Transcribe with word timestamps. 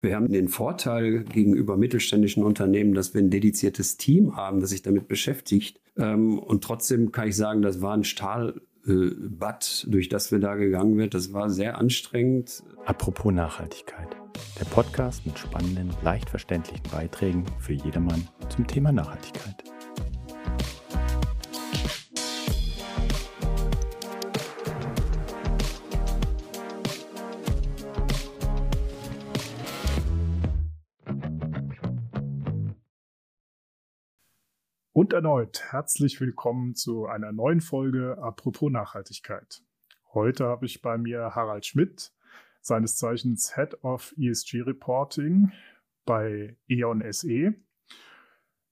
Wir 0.00 0.14
haben 0.14 0.28
den 0.28 0.46
Vorteil 0.46 1.24
gegenüber 1.24 1.76
mittelständischen 1.76 2.44
Unternehmen, 2.44 2.94
dass 2.94 3.14
wir 3.14 3.20
ein 3.20 3.30
dediziertes 3.30 3.96
Team 3.96 4.36
haben, 4.36 4.60
das 4.60 4.70
sich 4.70 4.82
damit 4.82 5.08
beschäftigt. 5.08 5.80
Ähm, 5.96 6.38
und 6.38 6.62
trotzdem 6.62 7.10
kann 7.10 7.28
ich 7.28 7.36
sagen, 7.36 7.62
das 7.62 7.82
war 7.82 7.94
ein 7.94 8.04
Stahlbad, 8.04 9.86
durch 9.88 10.08
das 10.08 10.30
wir 10.30 10.38
da 10.38 10.54
gegangen 10.54 10.96
sind. 10.96 11.14
Das 11.14 11.32
war 11.32 11.50
sehr 11.50 11.78
anstrengend. 11.78 12.62
Apropos 12.86 13.32
Nachhaltigkeit. 13.32 14.16
Der 14.60 14.66
Podcast 14.66 15.26
mit 15.26 15.36
spannenden, 15.36 15.90
leicht 16.04 16.30
verständlichen 16.30 16.88
Beiträgen 16.92 17.44
für 17.58 17.72
jedermann 17.72 18.28
zum 18.50 18.68
Thema 18.68 18.92
Nachhaltigkeit. 18.92 19.64
Und 34.98 35.12
erneut 35.12 35.62
herzlich 35.70 36.20
willkommen 36.20 36.74
zu 36.74 37.06
einer 37.06 37.30
neuen 37.30 37.60
Folge 37.60 38.18
Apropos 38.20 38.68
Nachhaltigkeit. 38.68 39.62
Heute 40.12 40.46
habe 40.46 40.66
ich 40.66 40.82
bei 40.82 40.98
mir 40.98 41.36
Harald 41.36 41.66
Schmidt, 41.66 42.12
seines 42.62 42.96
Zeichens 42.96 43.54
Head 43.54 43.84
of 43.84 44.12
ESG 44.18 44.62
Reporting 44.62 45.52
bei 46.04 46.56
E.ON 46.66 47.04
SE. 47.12 47.54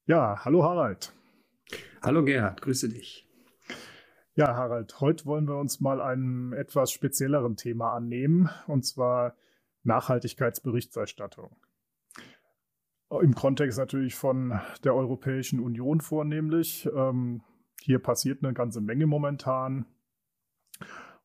Ja, 0.05 0.43
hallo 0.43 0.65
Harald. 0.65 1.13
Hallo 2.01 2.25
Gerhard, 2.25 2.61
grüße 2.61 2.89
dich. 2.89 3.25
Ja, 4.35 4.53
Harald, 4.53 4.99
heute 4.99 5.25
wollen 5.27 5.47
wir 5.47 5.55
uns 5.55 5.79
mal 5.79 6.01
einem 6.01 6.51
etwas 6.51 6.91
spezielleren 6.91 7.55
Thema 7.55 7.93
annehmen, 7.93 8.49
und 8.67 8.85
zwar 8.85 9.37
Nachhaltigkeitsberichterstattung. 9.83 11.55
Im 13.09 13.35
Kontext 13.35 13.77
natürlich 13.77 14.15
von 14.15 14.59
der 14.83 14.93
Europäischen 14.93 15.59
Union 15.59 16.01
vornehmlich. 16.01 16.89
Ähm, 16.93 17.41
hier 17.81 17.99
passiert 17.99 18.43
eine 18.43 18.53
ganze 18.53 18.81
Menge 18.81 19.07
momentan. 19.07 19.85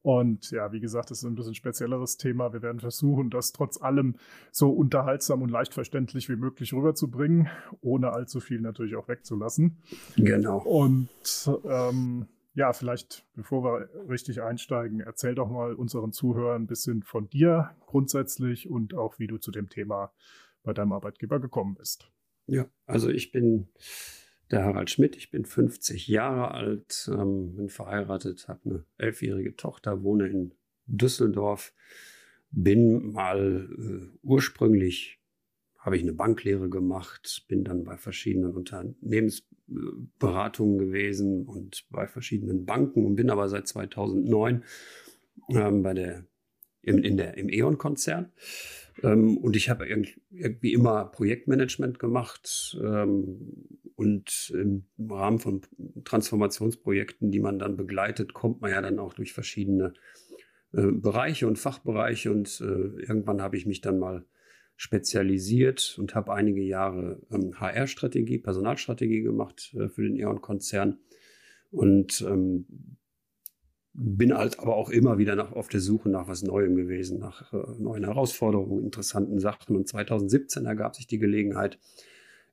Und 0.02 0.50
ja, 0.50 0.72
wie 0.72 0.80
gesagt, 0.80 1.10
das 1.10 1.18
ist 1.18 1.24
ein 1.24 1.36
bisschen 1.36 1.54
spezielleres 1.54 2.16
Thema. 2.16 2.52
Wir 2.52 2.62
werden 2.62 2.80
versuchen, 2.80 3.30
das 3.30 3.52
trotz 3.52 3.80
allem 3.80 4.16
so 4.50 4.70
unterhaltsam 4.70 5.42
und 5.42 5.48
leicht 5.48 5.74
verständlich 5.74 6.28
wie 6.28 6.36
möglich 6.36 6.72
rüberzubringen, 6.72 7.48
ohne 7.80 8.12
allzu 8.12 8.40
viel 8.40 8.60
natürlich 8.60 8.96
auch 8.96 9.08
wegzulassen. 9.08 9.78
Genau. 10.16 10.58
Und 10.58 11.08
ähm, 11.64 12.26
ja, 12.54 12.72
vielleicht, 12.72 13.24
bevor 13.34 13.64
wir 13.64 13.88
richtig 14.08 14.42
einsteigen, 14.42 15.00
erzähl 15.00 15.36
doch 15.36 15.48
mal 15.48 15.74
unseren 15.74 16.12
Zuhörern 16.12 16.62
ein 16.62 16.66
bisschen 16.66 17.02
von 17.04 17.28
dir 17.30 17.70
grundsätzlich 17.86 18.68
und 18.68 18.94
auch, 18.94 19.18
wie 19.20 19.28
du 19.28 19.38
zu 19.38 19.52
dem 19.52 19.68
Thema 19.68 20.12
bei 20.62 20.72
deinem 20.72 20.92
Arbeitgeber 20.92 21.40
gekommen 21.40 21.74
bist. 21.74 22.10
Ja, 22.46 22.68
also 22.86 23.08
ich 23.08 23.32
bin 23.32 23.68
der 24.50 24.64
Harald 24.64 24.90
Schmidt, 24.90 25.16
ich 25.16 25.30
bin 25.30 25.44
50 25.44 26.08
Jahre 26.08 26.52
alt, 26.52 27.10
ähm, 27.12 27.56
bin 27.56 27.68
verheiratet, 27.68 28.48
habe 28.48 28.60
eine 28.64 28.84
elfjährige 28.98 29.56
Tochter, 29.56 30.02
wohne 30.02 30.28
in 30.28 30.54
Düsseldorf, 30.86 31.72
bin 32.50 33.12
mal 33.12 33.68
äh, 33.78 34.18
ursprünglich 34.22 35.22
habe 35.82 35.96
ich 35.96 36.02
eine 36.02 36.12
Banklehre 36.12 36.68
gemacht, 36.70 37.44
bin 37.48 37.64
dann 37.64 37.82
bei 37.82 37.96
verschiedenen 37.96 38.54
Unternehmensberatungen 38.54 40.78
gewesen 40.78 41.44
und 41.46 41.86
bei 41.90 42.06
verschiedenen 42.06 42.66
Banken 42.66 43.04
und 43.04 43.16
bin 43.16 43.30
aber 43.30 43.48
seit 43.48 43.66
2009 43.66 44.62
ähm, 45.50 45.82
bei 45.82 45.94
der, 45.94 46.24
in, 46.82 47.02
in 47.02 47.16
der, 47.16 47.36
im 47.36 47.48
E.ON-Konzern 47.48 48.30
und 49.02 49.56
ich 49.56 49.70
habe 49.70 49.86
irgendwie 49.86 50.72
immer 50.72 51.06
Projektmanagement 51.06 51.98
gemacht 51.98 52.76
ähm, 52.82 53.78
und 53.96 54.52
im 54.54 54.84
Rahmen 55.10 55.38
von 55.38 55.62
Transformationsprojekten, 56.04 57.30
die 57.30 57.40
man 57.40 57.58
dann 57.58 57.76
begleitet, 57.76 58.34
kommt 58.34 58.60
man 58.60 58.70
ja 58.70 58.80
dann 58.80 58.98
auch 58.98 59.14
durch 59.14 59.32
verschiedene 59.32 59.94
äh, 60.72 60.90
Bereiche 60.90 61.46
und 61.46 61.58
Fachbereiche. 61.58 62.30
Und 62.30 62.60
äh, 62.60 62.64
irgendwann 62.64 63.42
habe 63.42 63.56
ich 63.56 63.66
mich 63.66 63.80
dann 63.80 63.98
mal 63.98 64.24
spezialisiert 64.76 65.96
und 65.98 66.14
habe 66.14 66.32
einige 66.32 66.62
Jahre 66.62 67.20
ähm, 67.30 67.60
HR-Strategie, 67.60 68.38
Personalstrategie 68.38 69.22
gemacht 69.22 69.74
äh, 69.78 69.88
für 69.88 70.02
den 70.02 70.16
E.ON-Konzern 70.16 70.98
und 71.70 72.20
ähm, 72.22 72.66
bin 73.94 74.34
halt 74.34 74.58
aber 74.58 74.76
auch 74.76 74.90
immer 74.90 75.18
wieder 75.18 75.36
nach, 75.36 75.52
auf 75.52 75.68
der 75.68 75.80
Suche 75.80 76.08
nach 76.08 76.28
was 76.28 76.42
Neuem 76.42 76.76
gewesen, 76.76 77.18
nach 77.18 77.52
äh, 77.52 77.56
neuen 77.78 78.04
Herausforderungen, 78.04 78.84
interessanten 78.84 79.38
Sachen. 79.38 79.76
Und 79.76 79.88
2017 79.88 80.64
ergab 80.64 80.96
sich 80.96 81.06
die 81.06 81.18
Gelegenheit, 81.18 81.78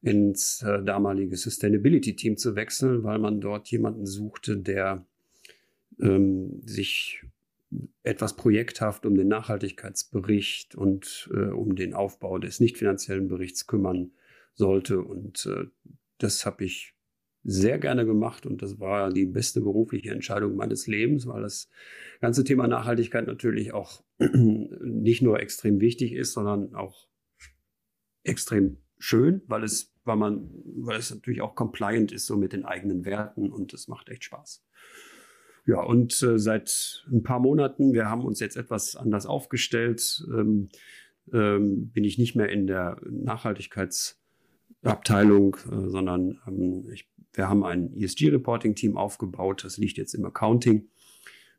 ins 0.01 0.61
äh, 0.61 0.81
damalige 0.81 1.35
Sustainability-Team 1.35 2.37
zu 2.37 2.55
wechseln, 2.55 3.03
weil 3.03 3.19
man 3.19 3.41
dort 3.41 3.69
jemanden 3.69 4.05
suchte, 4.05 4.57
der 4.57 5.05
ähm, 5.99 6.61
sich 6.65 7.21
etwas 8.03 8.35
projekthaft 8.35 9.05
um 9.05 9.15
den 9.15 9.27
Nachhaltigkeitsbericht 9.27 10.75
und 10.75 11.29
äh, 11.33 11.49
um 11.49 11.75
den 11.75 11.93
Aufbau 11.93 12.37
des 12.39 12.59
nicht 12.59 12.77
finanziellen 12.77 13.27
Berichts 13.27 13.67
kümmern 13.67 14.11
sollte. 14.53 15.01
Und 15.01 15.45
äh, 15.45 15.65
das 16.17 16.45
habe 16.45 16.63
ich 16.63 16.93
sehr 17.49 17.79
gerne 17.79 18.05
gemacht 18.05 18.45
und 18.45 18.61
das 18.61 18.79
war 18.79 19.11
die 19.11 19.25
beste 19.25 19.61
berufliche 19.61 20.11
Entscheidung 20.11 20.55
meines 20.55 20.85
Lebens, 20.85 21.25
weil 21.25 21.41
das 21.41 21.67
ganze 22.21 22.43
Thema 22.43 22.67
Nachhaltigkeit 22.67 23.25
natürlich 23.25 23.73
auch 23.73 24.03
nicht 24.19 25.21
nur 25.21 25.39
extrem 25.39 25.79
wichtig 25.79 26.13
ist, 26.13 26.33
sondern 26.33 26.75
auch 26.75 27.07
extrem 28.23 28.77
schön, 28.99 29.41
weil 29.47 29.63
es, 29.63 29.93
weil 30.03 30.17
man, 30.17 30.51
weil 30.75 30.99
es 30.99 31.09
natürlich 31.09 31.41
auch 31.41 31.55
compliant 31.55 32.11
ist 32.11 32.27
so 32.27 32.37
mit 32.37 32.53
den 32.53 32.65
eigenen 32.65 33.03
Werten 33.03 33.49
und 33.49 33.73
es 33.73 33.87
macht 33.87 34.09
echt 34.09 34.25
Spaß. 34.25 34.63
Ja, 35.65 35.81
und 35.81 36.21
äh, 36.21 36.37
seit 36.37 37.03
ein 37.11 37.23
paar 37.23 37.39
Monaten, 37.39 37.93
wir 37.93 38.09
haben 38.09 38.25
uns 38.25 38.39
jetzt 38.39 38.57
etwas 38.57 38.95
anders 38.95 39.25
aufgestellt, 39.25 40.23
ähm, 40.31 40.69
ähm, 41.33 41.91
bin 41.91 42.03
ich 42.03 42.17
nicht 42.17 42.35
mehr 42.35 42.49
in 42.49 42.67
der 42.67 42.99
Nachhaltigkeitsabteilung, 44.81 45.57
äh, 45.71 45.89
sondern 45.89 46.39
ähm, 46.47 46.89
ich 46.91 47.09
wir 47.33 47.47
haben 47.47 47.63
ein 47.63 47.93
ESG-Reporting-Team 47.93 48.97
aufgebaut, 48.97 49.63
das 49.63 49.77
liegt 49.77 49.97
jetzt 49.97 50.13
im 50.13 50.25
Accounting. 50.25 50.89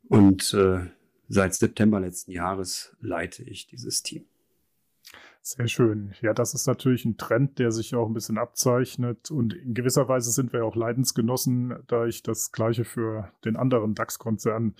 Und 0.09 0.53
äh, 0.55 0.81
seit 1.29 1.55
September 1.55 2.01
letzten 2.01 2.33
Jahres 2.33 2.97
leite 3.01 3.45
ich 3.45 3.67
dieses 3.67 4.03
Team. 4.03 4.25
Sehr 5.43 5.69
schön. 5.69 6.12
Ja, 6.21 6.34
das 6.34 6.53
ist 6.53 6.67
natürlich 6.67 7.06
ein 7.06 7.17
Trend, 7.17 7.59
der 7.59 7.73
sich 7.73 7.95
auch 7.95 8.06
ein 8.06 8.12
bisschen 8.12 8.37
abzeichnet. 8.37 9.31
Und 9.31 9.55
in 9.55 9.73
gewisser 9.73 10.06
Weise 10.06 10.31
sind 10.33 10.53
wir 10.53 10.67
auch 10.67 10.77
Leidensgenossen, 10.77 11.83
da 11.87 12.05
ich 12.05 12.23
das 12.23 12.53
Gleiche 12.53 12.84
für 12.84 13.33
den 13.47 13.56
anderen 13.56 13.95
DAX-Konzern 13.95 14.75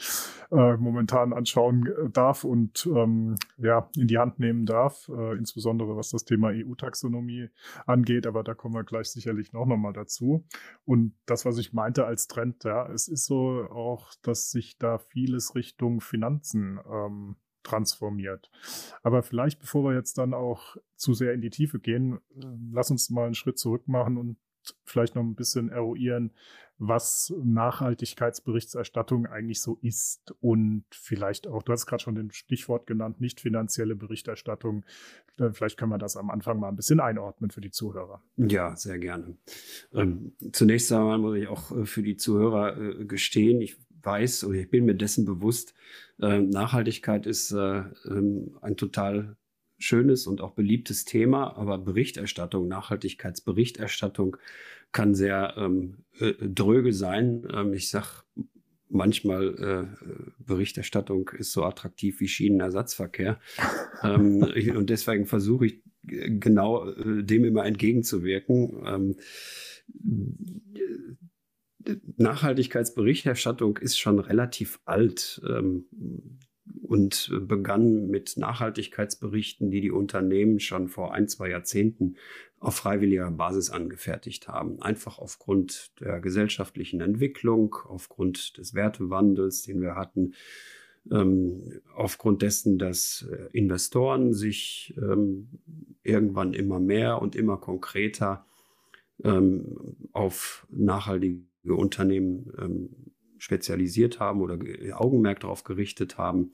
äh, 0.51 0.77
momentan 0.77 1.33
anschauen 1.33 1.87
äh, 1.87 2.11
darf 2.11 2.45
und 2.45 2.87
ähm, 2.95 3.37
ja, 3.57 3.89
in 3.97 4.07
die 4.07 4.19
Hand 4.19 4.39
nehmen 4.39 4.67
darf, 4.67 5.09
äh, 5.09 5.35
insbesondere 5.39 5.97
was 5.97 6.11
das 6.11 6.27
Thema 6.27 6.51
EU-Taxonomie 6.53 7.49
angeht. 7.87 8.27
Aber 8.27 8.45
da 8.45 8.53
kommen 8.53 8.75
wir 8.75 8.85
gleich 8.85 9.11
sicherlich 9.11 9.55
noch 9.55 9.65
nochmal 9.65 9.95
dazu. 9.95 10.45
Und 10.85 11.15
das, 11.25 11.47
was 11.47 11.57
ich 11.57 11.73
meinte 11.73 12.05
als 12.05 12.29
Trend, 12.29 12.65
ja, 12.65 12.87
es 12.93 13.09
ist 13.09 13.25
so 13.25 13.67
auch, 13.71 14.13
dass 14.23 14.51
sich 14.51 14.77
da 14.77 14.99
vieles 14.99 15.55
Richtung 15.55 16.03
Finanzen 16.03 16.79
ähm, 16.87 17.37
transformiert. 17.63 18.51
Aber 19.03 19.23
vielleicht, 19.23 19.61
bevor 19.61 19.85
wir 19.85 19.95
jetzt 19.95 20.19
dann 20.19 20.35
auch 20.35 20.77
zu 20.97 21.15
sehr 21.15 21.33
in 21.33 21.41
die 21.41 21.51
Tiefe 21.51 21.79
gehen, 21.79 22.19
lass 22.73 22.91
uns 22.91 23.11
mal 23.11 23.27
einen 23.27 23.35
Schritt 23.35 23.59
zurück 23.59 23.89
machen 23.89 24.17
und 24.17 24.37
vielleicht 24.85 25.15
noch 25.15 25.23
ein 25.23 25.35
bisschen 25.35 25.71
eruieren, 25.71 26.33
was 26.81 27.33
Nachhaltigkeitsberichterstattung 27.43 29.27
eigentlich 29.27 29.61
so 29.61 29.79
ist 29.83 30.35
und 30.41 30.85
vielleicht 30.91 31.47
auch, 31.47 31.63
du 31.63 31.73
hast 31.73 31.85
gerade 31.85 32.03
schon 32.03 32.15
den 32.15 32.31
Stichwort 32.31 32.87
genannt, 32.87 33.21
nicht 33.21 33.41
finanzielle 33.41 33.95
Berichterstattung. 33.95 34.87
Äh, 35.39 35.51
vielleicht 35.53 35.77
können 35.77 35.91
wir 35.91 35.99
das 35.99 36.17
am 36.17 36.31
Anfang 36.31 36.59
mal 36.59 36.69
ein 36.69 36.77
bisschen 36.77 36.99
einordnen 36.99 37.51
für 37.51 37.61
die 37.61 37.71
Zuhörer. 37.71 38.23
Ja, 38.37 38.75
sehr 38.77 38.99
gerne. 38.99 39.37
Ähm, 39.93 40.33
zunächst 40.53 40.91
einmal 40.91 41.19
muss 41.19 41.37
ich 41.37 41.49
auch 41.49 41.71
äh, 41.71 41.85
für 41.85 42.03
die 42.03 42.17
Zuhörer 42.17 42.79
äh, 42.79 43.05
gestehen, 43.05 43.61
ich 43.61 43.77
weiß 44.03 44.45
oder 44.45 44.59
ich 44.59 44.71
bin 44.71 44.85
mir 44.85 44.95
dessen 44.95 45.25
bewusst, 45.25 45.75
äh, 46.21 46.41
Nachhaltigkeit 46.41 47.27
ist 47.27 47.53
äh, 47.53 47.83
ähm, 48.07 48.59
ein 48.61 48.77
total 48.77 49.37
schönes 49.79 50.27
und 50.27 50.41
auch 50.41 50.53
beliebtes 50.53 51.05
Thema, 51.05 51.57
aber 51.57 51.79
Berichterstattung, 51.79 52.69
Nachhaltigkeitsberichterstattung 52.69 54.37
kann 54.93 55.15
sehr 55.15 55.55
ähm, 55.57 55.99
äh, 56.19 56.35
dröge 56.41 56.93
sein. 56.93 57.47
Ähm, 57.53 57.73
ich 57.73 57.89
sage 57.89 58.09
manchmal, 58.89 59.89
äh, 59.99 60.05
Berichterstattung 60.45 61.31
ist 61.39 61.53
so 61.53 61.65
attraktiv 61.65 62.21
wie 62.21 62.29
Schienenersatzverkehr. 62.29 63.41
ähm, 64.03 64.43
und 64.77 64.91
deswegen 64.91 65.27
versuche 65.27 65.67
ich 65.67 65.83
genau 66.03 66.89
äh, 66.89 67.23
dem 67.23 67.45
immer 67.45 67.65
entgegenzuwirken. 67.65 69.17
Nachhaltigkeitsberichterstattung 72.21 73.79
ist 73.79 73.99
schon 73.99 74.19
relativ 74.19 74.81
alt. 74.85 75.41
Ähm, 75.49 75.87
und 76.83 77.31
begann 77.47 78.09
mit 78.09 78.37
Nachhaltigkeitsberichten, 78.37 79.71
die 79.71 79.81
die 79.81 79.91
Unternehmen 79.91 80.61
schon 80.61 80.89
vor 80.89 81.13
ein, 81.15 81.29
zwei 81.29 81.51
Jahrzehnten 81.51 82.17
auf 82.59 82.77
freiwilliger 82.77 83.31
Basis 83.31 83.71
angefertigt 83.71 84.49
haben. 84.49 84.83
Einfach 84.83 85.19
aufgrund 85.19 85.93
der 86.01 86.21
gesellschaftlichen 86.21 87.01
Entwicklung, 87.01 87.77
aufgrund 87.85 88.59
des 88.59 88.75
Wertewandels, 88.75 89.63
den 89.63 89.81
wir 89.81 89.95
hatten, 89.95 90.35
ähm, 91.11 91.81
aufgrund 91.95 92.43
dessen, 92.43 92.79
dass 92.79 93.27
äh, 93.31 93.49
Investoren 93.53 94.35
sich 94.35 94.95
ähm, 94.99 95.49
irgendwann 96.03 96.53
immer 96.53 96.79
mehr 96.79 97.23
und 97.23 97.35
immer 97.37 97.57
konkreter 97.57 98.45
ähm, 99.25 99.97
auf 100.13 100.67
nachhaltige 100.71 101.50
Unternehmen 101.65 102.53
ähm, 102.59 103.13
spezialisiert 103.39 104.21
haben 104.21 104.41
oder 104.41 104.59
Augenmerk 104.93 105.41
darauf 105.41 105.65
gerichtet 105.65 106.19
haben. 106.19 106.53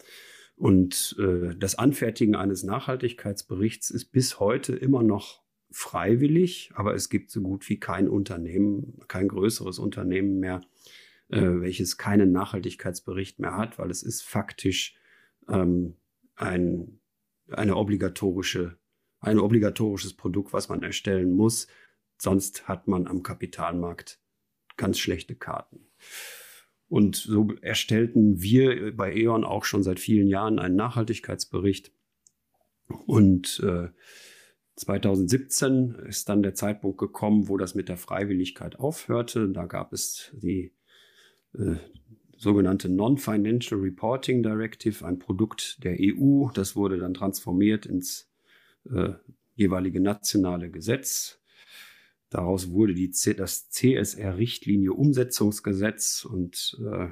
Und 0.57 1.17
äh, 1.19 1.55
das 1.57 1.77
Anfertigen 1.77 2.35
eines 2.35 2.63
Nachhaltigkeitsberichts 2.63 3.91
ist 3.91 4.07
bis 4.07 4.41
heute 4.41 4.75
immer 4.75 5.03
noch 5.03 5.43
freiwillig, 5.71 6.71
aber 6.75 6.95
es 6.95 7.11
gibt 7.11 7.31
so 7.31 7.43
gut 7.43 7.69
wie 7.69 7.79
kein 7.79 8.09
Unternehmen, 8.09 8.99
kein 9.09 9.29
größeres 9.29 9.79
Unternehmen 9.79 10.39
mehr, 10.39 10.63
äh, 11.29 11.43
welches 11.43 11.99
keinen 11.99 12.33
Nachhaltigkeitsbericht 12.33 13.39
mehr 13.39 13.57
hat, 13.57 13.79
weil 13.79 13.91
es 13.91 14.03
ist 14.03 14.23
faktisch 14.23 14.97
ähm, 15.49 15.97
ein, 16.37 17.01
eine 17.51 17.77
obligatorische, 17.77 18.79
ein 19.21 19.39
obligatorisches 19.39 20.15
Produkt, 20.15 20.53
was 20.53 20.69
man 20.69 20.83
erstellen 20.83 21.33
muss. 21.33 21.67
Sonst 22.17 22.67
hat 22.67 22.89
man 22.89 23.07
am 23.07 23.23
Kapitalmarkt 23.23 24.21
ganz 24.77 24.99
schlechte 24.99 25.35
Karten. 25.35 25.87
Und 26.89 27.17
so 27.17 27.49
erstellten 27.63 28.41
wir 28.41 28.97
bei 28.97 29.15
E.ON 29.15 29.45
auch 29.45 29.65
schon 29.65 29.83
seit 29.83 29.99
vielen 29.99 30.29
Jahren 30.29 30.59
einen 30.59 30.77
Nachhaltigkeitsbericht. 30.77 31.93
Und 33.07 33.61
äh, 33.65 33.89
2017 34.77 35.97
ist 36.07 36.29
dann 36.29 36.43
der 36.43 36.55
Zeitpunkt 36.55 36.99
gekommen, 36.99 37.49
wo 37.49 37.57
das 37.57 37.75
mit 37.75 37.89
der 37.89 37.97
Freiwilligkeit 37.97 38.79
aufhörte. 38.79 39.49
Da 39.49 39.65
gab 39.65 39.93
es 39.93 40.31
die 40.35 40.73
äh, 41.55 41.77
sogenannte 42.37 42.89
Non-Financial 42.89 43.81
Reporting 43.81 44.43
Directive, 44.43 45.05
ein 45.05 45.19
Produkt 45.19 45.83
der 45.83 45.97
EU. 45.99 46.51
Das 46.55 46.77
wurde 46.77 46.99
dann 46.99 47.15
transformiert 47.15 47.87
ins 47.87 48.31
äh, 48.91 49.15
jeweilige 49.55 50.01
nationale 50.01 50.71
Gesetz. 50.71 51.41
Daraus 52.31 52.71
wurde 52.71 52.95
die 52.95 53.11
C 53.11 53.35
das 53.35 53.71
CSR-Richtlinie 53.71 54.93
Umsetzungsgesetz 54.93 56.25
und 56.25 56.79
äh, 56.85 57.09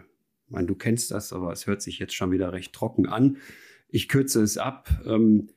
mein, 0.49 0.67
du 0.67 0.75
kennst 0.75 1.11
das, 1.11 1.33
aber 1.33 1.53
es 1.53 1.67
hört 1.67 1.83
sich 1.83 1.99
jetzt 1.99 2.15
schon 2.15 2.33
wieder 2.33 2.53
recht 2.53 2.73
trocken 2.73 3.07
an. 3.07 3.39
Ich 3.89 4.09
kürze 4.09 4.43
es 4.43 4.59
ab. 4.59 4.91
Ähm, 5.07 5.49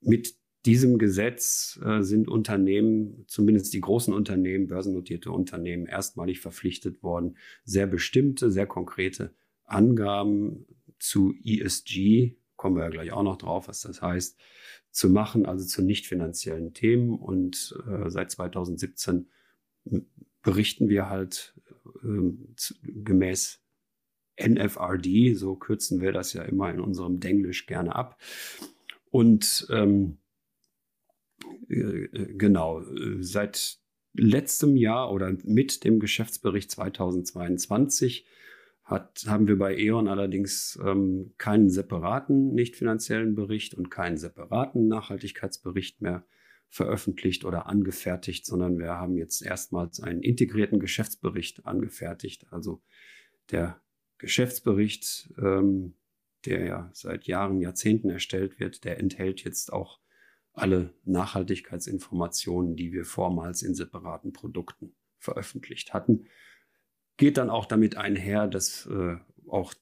mit 0.00 0.34
diesem 0.66 0.98
Gesetz 0.98 1.80
äh, 1.84 2.02
sind 2.02 2.28
Unternehmen, 2.28 3.24
zumindest 3.28 3.72
die 3.72 3.80
großen 3.80 4.12
Unternehmen, 4.12 4.66
börsennotierte 4.66 5.30
Unternehmen, 5.30 5.86
erstmalig 5.86 6.40
verpflichtet 6.40 7.02
worden, 7.02 7.36
sehr 7.64 7.86
bestimmte, 7.86 8.50
sehr 8.50 8.66
konkrete 8.66 9.34
Angaben 9.64 10.66
zu 10.98 11.34
ESG, 11.44 12.36
kommen 12.56 12.76
wir 12.76 12.84
ja 12.84 12.90
gleich 12.90 13.12
auch 13.12 13.22
noch 13.22 13.36
drauf, 13.36 13.68
was 13.68 13.82
das 13.82 14.02
heißt, 14.02 14.38
zu 14.96 15.10
machen, 15.10 15.44
also 15.44 15.66
zu 15.66 15.82
nicht 15.82 16.06
finanziellen 16.06 16.72
Themen. 16.72 17.18
Und 17.18 17.76
äh, 17.86 18.08
seit 18.08 18.30
2017 18.30 19.28
berichten 20.42 20.88
wir 20.88 21.10
halt 21.10 21.54
äh, 22.02 22.32
gemäß 22.82 23.62
NFRD, 24.40 25.34
so 25.36 25.56
kürzen 25.56 26.00
wir 26.00 26.12
das 26.12 26.32
ja 26.32 26.44
immer 26.44 26.70
in 26.70 26.80
unserem 26.80 27.20
Denglisch 27.20 27.66
gerne 27.66 27.94
ab. 27.94 28.18
Und 29.10 29.66
ähm, 29.70 30.16
äh, 31.68 32.08
genau, 32.34 32.82
seit 33.20 33.78
letztem 34.14 34.78
Jahr 34.78 35.12
oder 35.12 35.36
mit 35.44 35.84
dem 35.84 36.00
Geschäftsbericht 36.00 36.70
2022 36.70 38.26
hat, 38.86 39.24
haben 39.26 39.48
wir 39.48 39.58
bei 39.58 39.76
E.ON 39.76 40.06
allerdings 40.06 40.78
ähm, 40.82 41.34
keinen 41.38 41.68
separaten 41.68 42.54
nicht 42.54 42.76
finanziellen 42.76 43.34
Bericht 43.34 43.74
und 43.74 43.90
keinen 43.90 44.16
separaten 44.16 44.86
Nachhaltigkeitsbericht 44.86 46.00
mehr 46.00 46.24
veröffentlicht 46.68 47.44
oder 47.44 47.66
angefertigt, 47.66 48.46
sondern 48.46 48.78
wir 48.78 48.90
haben 48.90 49.16
jetzt 49.16 49.42
erstmals 49.42 50.00
einen 50.00 50.22
integrierten 50.22 50.78
Geschäftsbericht 50.78 51.66
angefertigt. 51.66 52.46
Also 52.50 52.80
der 53.50 53.80
Geschäftsbericht, 54.18 55.34
ähm, 55.36 55.94
der 56.44 56.64
ja 56.64 56.90
seit 56.92 57.24
Jahren, 57.24 57.60
Jahrzehnten 57.60 58.08
erstellt 58.08 58.60
wird, 58.60 58.84
der 58.84 59.00
enthält 59.00 59.42
jetzt 59.42 59.72
auch 59.72 59.98
alle 60.52 60.94
Nachhaltigkeitsinformationen, 61.04 62.76
die 62.76 62.92
wir 62.92 63.04
vormals 63.04 63.62
in 63.62 63.74
separaten 63.74 64.32
Produkten 64.32 64.94
veröffentlicht 65.18 65.92
hatten 65.92 66.26
geht 67.16 67.36
dann 67.38 67.50
auch 67.50 67.66
damit 67.66 67.96
einher, 67.96 68.46
dass 68.46 68.86
äh, 68.86 69.16
auch 69.48 69.74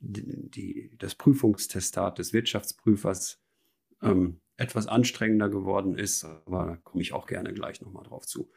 die, 0.00 0.94
das 0.98 1.14
Prüfungstestat 1.14 2.18
des 2.18 2.32
Wirtschaftsprüfers 2.32 3.42
ähm, 4.02 4.40
etwas 4.56 4.86
anstrengender 4.86 5.48
geworden 5.48 5.96
ist, 5.96 6.24
aber 6.24 6.66
da 6.66 6.76
komme 6.76 7.02
ich 7.02 7.12
auch 7.12 7.26
gerne 7.26 7.52
gleich 7.52 7.80
nochmal 7.80 8.04
drauf 8.04 8.26
zu. 8.26 8.50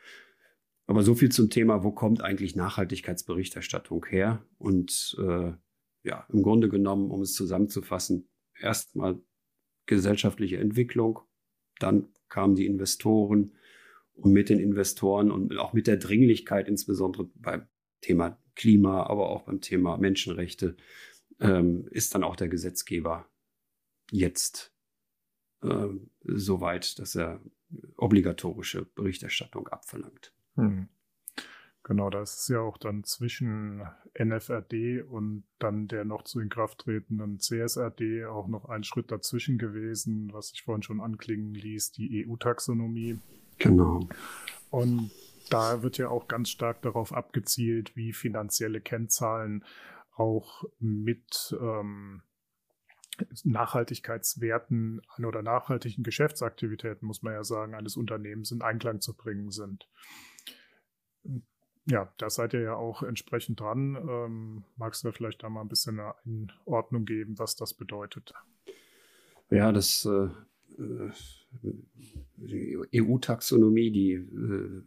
Aber 0.86 1.04
so 1.04 1.16
viel 1.16 1.30
zum 1.30 1.50
Thema, 1.50 1.84
wo 1.84 1.92
kommt 1.92 2.22
eigentlich 2.22 2.56
Nachhaltigkeitsberichterstattung 2.56 4.06
her? 4.06 4.46
Und 4.58 5.18
äh, 5.20 5.54
ja, 6.04 6.26
im 6.32 6.44
Grunde 6.44 6.70
genommen, 6.70 7.12
um 7.12 7.22
es 7.22 7.34
zusammenzufassen, 7.34 8.30
erstmal 8.60 9.20
gesellschaftliche 9.86 10.58
Entwicklung, 10.58 11.20
dann 11.80 12.08
kamen 12.30 12.56
die 12.56 12.66
Investoren 12.66 13.56
und 14.14 14.32
mit 14.32 14.50
den 14.50 14.60
Investoren 14.60 15.32
und 15.32 15.58
auch 15.58 15.74
mit 15.74 15.88
der 15.88 15.98
Dringlichkeit, 15.98 16.68
insbesondere 16.68 17.30
bei 17.36 17.68
Thema 18.02 18.38
Klima, 18.56 19.04
aber 19.04 19.30
auch 19.30 19.44
beim 19.44 19.62
Thema 19.62 19.98
Menschenrechte, 19.98 20.76
ähm, 21.40 21.88
ist 21.92 22.16
dann 22.16 22.24
auch 22.24 22.36
der 22.36 22.48
Gesetzgeber 22.48 23.30
jetzt 24.12 24.74
äh, 25.62 25.90
so 26.24 26.62
weit, 26.62 27.00
dass 27.00 27.16
er 27.16 27.42
obligatorische 27.98 28.86
Berichterstattung 28.86 29.68
abverlangt. 29.68 30.34
Hm. 30.56 30.88
Genau, 31.84 32.10
da 32.10 32.22
ist 32.22 32.42
es 32.42 32.48
ja 32.50 32.60
auch 32.60 32.78
dann 32.78 33.06
zwischen 33.06 33.82
NFRD 34.14 35.04
und 35.04 35.46
dann 35.58 35.88
der 35.88 36.04
noch 36.04 36.24
zu 36.24 36.42
in 36.42 36.50
Kraft 36.50 36.80
tretenden 36.80 37.40
CSRD 37.40 38.26
auch 38.26 38.50
noch 38.50 38.66
ein 38.66 38.84
Schritt 38.84 39.10
dazwischen 39.10 39.58
gewesen, 39.58 40.34
was 40.34 40.52
ich 40.52 40.64
vorhin 40.64 40.84
schon 40.84 41.00
anklingen 41.00 41.54
ließ, 41.54 41.94
die 41.94 42.28
EU-Taxonomie. 42.28 43.20
Genau. 43.60 44.10
Und 44.70 45.12
da 45.50 45.84
wird 45.84 45.98
ja 45.98 46.10
auch 46.10 46.28
ganz 46.28 46.50
stark 46.50 46.82
darauf 46.82 47.14
abgezielt, 47.14 47.96
wie 47.96 48.14
finanzielle 48.14 48.82
Kennzahlen 48.82 49.64
auch 50.16 50.64
mit 50.80 51.56
ähm, 51.60 52.24
Nachhaltigkeitswerten 53.44 55.02
oder 55.18 55.42
nachhaltigen 55.42 56.04
Geschäftsaktivitäten, 56.04 57.08
muss 57.08 57.24
man 57.24 57.34
ja 57.34 57.44
sagen, 57.44 57.76
eines 57.76 57.98
Unternehmens 57.98 58.52
in 58.52 58.62
Einklang 58.62 59.02
zu 59.02 59.16
bringen 59.16 59.52
sind. 59.52 59.88
Ja, 61.86 62.14
da 62.18 62.30
seid 62.30 62.54
ihr 62.54 62.62
ja 62.62 62.76
auch 62.76 63.02
entsprechend 63.02 63.60
dran. 63.60 63.96
Ähm, 63.96 64.64
magst 64.76 65.04
du 65.04 65.12
vielleicht 65.12 65.42
da 65.42 65.50
mal 65.50 65.62
ein 65.62 65.70
bisschen 65.70 66.00
eine 66.00 66.16
Einordnung 66.26 67.06
geben, 67.06 67.40
was 67.40 67.56
das 67.56 67.74
bedeutet? 67.74 68.34
Ja, 69.50 69.72
das 69.72 70.06
äh 70.06 70.30
die 72.38 72.78
EU-Taxonomie, 72.94 73.92
die 73.92 74.14
äh, 74.14 74.84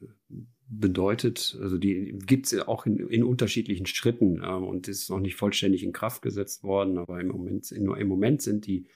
bedeutet, 0.69 1.59
also 1.61 1.79
die 1.79 2.17
gibt 2.27 2.47
es 2.47 2.59
auch 2.61 2.87
in, 2.87 2.99
in 3.09 3.25
unterschiedlichen 3.25 3.87
Schritten 3.87 4.41
äh, 4.41 4.47
und 4.47 4.89
ist 4.89 5.11
noch 5.11 5.21
nicht 5.21 5.37
vollständig 5.37 5.83
in 5.83 5.93
Kraft 5.93 6.23
gesetzt 6.23 6.63
worden, 6.63 6.99
aber 6.99 7.21
im 7.21 7.29
Moment, 7.29 7.71
im 7.73 8.09
Moment 8.09 8.43
sind 8.43 8.67
die, 8.67 8.87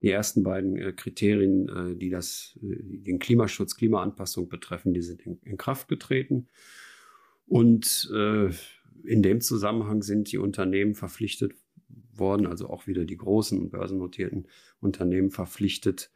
die 0.00 0.08
ersten 0.08 0.42
beiden 0.42 0.76
äh, 0.76 0.92
Kriterien, 0.92 1.68
äh, 1.68 1.96
die 1.96 2.08
das, 2.08 2.58
äh, 2.62 2.76
den 2.80 3.18
Klimaschutz, 3.18 3.76
Klimaanpassung 3.76 4.48
betreffen, 4.48 4.94
die 4.94 5.02
sind 5.02 5.20
in, 5.22 5.38
in 5.42 5.56
Kraft 5.58 5.88
getreten. 5.88 6.48
Und 7.46 8.10
äh, 8.14 8.48
in 9.04 9.22
dem 9.22 9.40
Zusammenhang 9.40 10.02
sind 10.02 10.32
die 10.32 10.38
Unternehmen 10.38 10.94
verpflichtet 10.94 11.52
worden, 12.18 12.46
also 12.46 12.68
auch 12.68 12.86
wieder 12.86 13.04
die 13.04 13.16
großen 13.16 13.58
und 13.58 13.70
börsennotierten 13.70 14.46
Unternehmen 14.80 15.30
verpflichtet, 15.30 16.10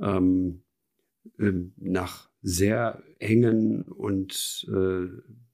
ähm, 0.00 0.62
ähm, 1.38 1.72
nach 1.76 2.30
sehr 2.42 3.02
engen 3.18 3.82
und 3.82 4.66
äh, 4.68 5.06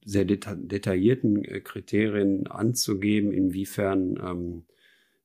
sehr 0.03 0.25
deta 0.25 0.55
detaillierten 0.55 1.43
äh, 1.43 1.61
Kriterien 1.61 2.47
anzugeben, 2.47 3.31
inwiefern 3.31 4.19
ähm, 4.23 4.63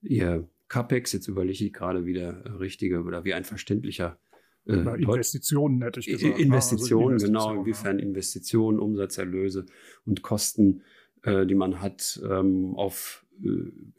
ihr 0.03 0.49
CAPEX, 0.69 1.13
jetzt 1.13 1.29
überlege 1.29 1.65
ich 1.65 1.73
gerade 1.73 2.05
wieder 2.05 2.61
richtige 2.61 3.03
oder 3.03 3.25
wie 3.25 3.35
ein 3.35 3.45
verständlicher 3.45 4.19
äh, 4.67 4.73
Investitionen 4.73 5.83
hätte 5.83 6.01
ich 6.01 6.07
gesagt. 6.07 6.39
Investitionen, 6.39 7.15
also 7.15 7.27
genau, 7.27 7.55
inwiefern 7.55 7.99
ja. 7.99 8.05
Investitionen, 8.05 8.79
Umsatzerlöse 8.79 9.67
und 10.07 10.23
Kosten, 10.23 10.83
äh, 11.23 11.47
die 11.47 11.55
man 11.55 11.81
hat, 11.81 12.21
ähm, 12.29 12.75
auf, 12.77 13.24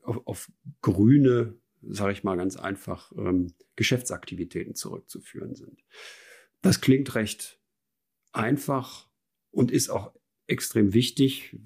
auf, 0.03 0.27
auf 0.27 0.51
grüne 0.81 1.55
sage 1.87 2.13
ich 2.13 2.23
mal 2.23 2.37
ganz 2.37 2.55
einfach, 2.55 3.11
ähm, 3.17 3.53
Geschäftsaktivitäten 3.75 4.75
zurückzuführen 4.75 5.55
sind. 5.55 5.83
Das 6.61 6.81
klingt 6.81 7.15
recht 7.15 7.59
einfach 8.31 9.09
und 9.51 9.71
ist 9.71 9.89
auch 9.89 10.13
extrem 10.47 10.93
wichtig. 10.93 11.57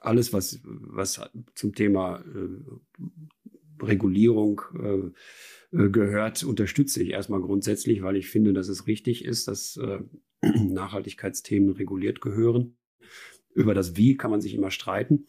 Alles, 0.00 0.32
was, 0.32 0.60
was 0.64 1.20
zum 1.54 1.74
Thema 1.74 2.20
äh, 2.20 3.84
Regulierung 3.84 4.62
äh, 4.74 5.76
äh, 5.76 5.90
gehört, 5.90 6.42
unterstütze 6.42 7.02
ich 7.02 7.10
erstmal 7.10 7.40
grundsätzlich, 7.40 8.02
weil 8.02 8.16
ich 8.16 8.28
finde, 8.28 8.52
dass 8.52 8.68
es 8.68 8.86
richtig 8.86 9.24
ist, 9.24 9.48
dass 9.48 9.76
äh, 9.76 10.00
Nachhaltigkeitsthemen 10.42 11.70
reguliert 11.70 12.20
gehören. 12.20 12.76
Über 13.54 13.74
das 13.74 13.96
Wie 13.96 14.16
kann 14.16 14.30
man 14.30 14.40
sich 14.40 14.54
immer 14.54 14.70
streiten. 14.70 15.26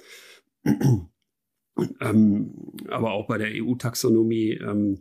Ähm, 1.99 2.53
aber 2.87 3.11
auch 3.11 3.27
bei 3.27 3.37
der 3.37 3.51
EU-Taxonomie 3.51 4.53
ähm, 4.53 4.99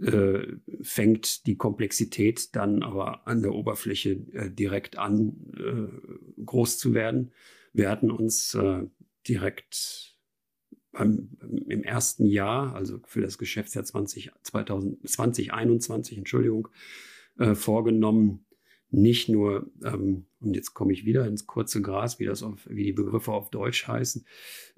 äh, 0.00 0.46
fängt 0.82 1.46
die 1.46 1.56
Komplexität 1.56 2.54
dann 2.56 2.82
aber 2.82 3.26
an 3.26 3.42
der 3.42 3.54
Oberfläche 3.54 4.12
äh, 4.32 4.50
direkt 4.50 4.98
an, 4.98 5.36
äh, 5.56 6.42
groß 6.44 6.78
zu 6.78 6.94
werden. 6.94 7.32
Wir 7.72 7.90
hatten 7.90 8.10
uns 8.10 8.54
äh, 8.54 8.84
direkt 9.28 10.16
beim, 10.92 11.30
im 11.68 11.82
ersten 11.82 12.26
Jahr, 12.26 12.74
also 12.74 13.00
für 13.06 13.20
das 13.20 13.38
Geschäftsjahr 13.38 13.84
20, 13.84 14.30
2000, 14.42 15.08
2021, 15.08 16.18
Entschuldigung, 16.18 16.68
äh, 17.38 17.54
vorgenommen, 17.54 18.44
nicht 18.90 19.30
nur, 19.30 19.70
ähm, 19.84 20.26
und 20.40 20.54
jetzt 20.54 20.74
komme 20.74 20.92
ich 20.92 21.06
wieder 21.06 21.26
ins 21.26 21.46
kurze 21.46 21.80
Gras, 21.80 22.18
wie, 22.18 22.26
das 22.26 22.42
auf, 22.42 22.60
wie 22.68 22.84
die 22.84 22.92
Begriffe 22.92 23.32
auf 23.32 23.50
Deutsch 23.50 23.88
heißen, 23.88 24.26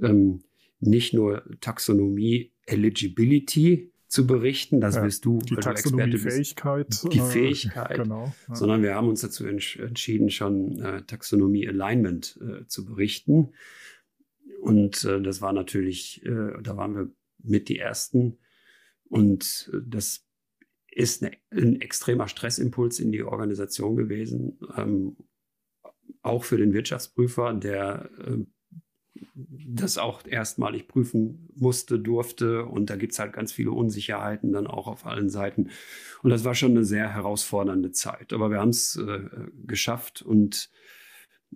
ähm, 0.00 0.44
nicht 0.86 1.14
nur 1.14 1.44
Taxonomie 1.60 2.52
Eligibility 2.66 3.92
zu 4.14 4.26
berichten, 4.26 4.80
das 4.80 4.94
ja, 4.94 5.02
willst 5.02 5.24
du, 5.24 5.40
die 5.40 5.56
Taxonomie-Fähigkeit. 5.56 7.12
Die 7.12 7.18
äh, 7.18 7.22
Fähigkeit, 7.22 7.96
genau, 7.96 8.32
ja. 8.48 8.54
sondern 8.54 8.82
wir 8.82 8.94
haben 8.94 9.08
uns 9.08 9.22
dazu 9.22 9.44
entsch 9.44 9.76
entschieden, 9.76 10.30
schon 10.30 10.80
äh, 10.80 11.02
Taxonomie 11.02 11.66
Alignment 11.66 12.38
äh, 12.40 12.66
zu 12.68 12.84
berichten. 12.84 13.54
Und 14.60 15.04
äh, 15.04 15.20
das 15.20 15.40
war 15.40 15.52
natürlich, 15.52 16.24
äh, 16.24 16.62
da 16.62 16.76
waren 16.76 16.94
wir 16.94 17.10
mit 17.42 17.68
die 17.68 17.78
Ersten. 17.78 18.38
Und 19.08 19.70
das 19.84 20.26
ist 20.92 21.24
eine, 21.24 21.36
ein 21.50 21.80
extremer 21.80 22.28
Stressimpuls 22.28 23.00
in 23.00 23.10
die 23.10 23.24
Organisation 23.24 23.96
gewesen. 23.96 24.60
Ähm, 24.76 25.16
auch 26.22 26.44
für 26.44 26.56
den 26.56 26.72
Wirtschaftsprüfer, 26.72 27.52
der 27.52 28.08
das 29.34 29.98
auch 29.98 30.26
erstmalig 30.26 30.88
prüfen 30.88 31.48
musste, 31.54 31.98
durfte. 31.98 32.64
Und 32.64 32.90
da 32.90 32.96
gibt 32.96 33.12
es 33.12 33.18
halt 33.18 33.32
ganz 33.32 33.52
viele 33.52 33.72
Unsicherheiten 33.72 34.52
dann 34.52 34.66
auch 34.66 34.86
auf 34.86 35.06
allen 35.06 35.30
Seiten. 35.30 35.70
Und 36.22 36.30
das 36.30 36.44
war 36.44 36.54
schon 36.54 36.72
eine 36.72 36.84
sehr 36.84 37.12
herausfordernde 37.12 37.92
Zeit. 37.92 38.32
Aber 38.32 38.50
wir 38.50 38.60
haben 38.60 38.70
es 38.70 38.96
äh, 38.96 39.28
geschafft 39.66 40.22
und 40.22 40.70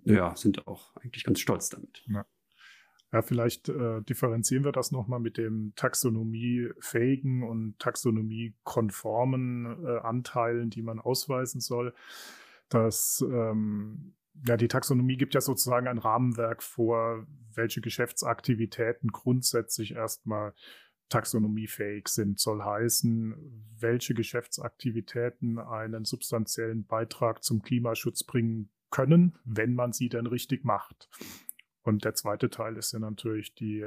ja, 0.03 0.35
sind 0.35 0.67
auch 0.67 0.95
eigentlich 0.97 1.23
ganz 1.23 1.39
stolz 1.39 1.69
damit. 1.69 2.03
Ja. 2.07 2.25
Ja, 3.11 3.23
vielleicht 3.23 3.69
äh, 3.69 4.03
differenzieren 4.03 4.63
wir 4.63 4.71
das 4.71 4.91
nochmal 4.91 5.19
mit 5.19 5.37
dem 5.37 5.73
taxonomiefähigen 5.75 7.41
und 7.41 7.79
taxonomiekonformen 7.79 9.83
äh, 9.83 9.97
Anteilen, 10.01 10.69
die 10.69 10.83
man 10.83 10.99
ausweisen 10.99 11.59
soll. 11.59 11.95
Das 12.69 13.25
ähm, 13.27 14.13
ja, 14.45 14.57
die 14.57 14.67
Taxonomie 14.67 15.17
gibt 15.17 15.33
ja 15.33 15.41
sozusagen 15.41 15.87
ein 15.87 15.97
Rahmenwerk 15.97 16.63
vor, 16.63 17.25
welche 17.53 17.81
Geschäftsaktivitäten 17.81 19.09
grundsätzlich 19.11 19.95
erstmal 19.95 20.53
taxonomiefähig 21.09 22.07
sind, 22.07 22.39
soll 22.39 22.63
heißen, 22.63 23.35
welche 23.79 24.13
Geschäftsaktivitäten 24.13 25.57
einen 25.57 26.05
substanziellen 26.05 26.85
Beitrag 26.85 27.43
zum 27.43 27.61
Klimaschutz 27.61 28.23
bringen 28.23 28.69
können, 28.91 29.37
wenn 29.43 29.73
man 29.73 29.91
sie 29.91 30.09
denn 30.09 30.27
richtig 30.27 30.63
macht. 30.63 31.09
Und 31.81 32.05
der 32.05 32.13
zweite 32.13 32.49
Teil 32.49 32.77
ist 32.77 32.91
ja 32.91 32.99
natürlich 32.99 33.55
die, 33.55 33.81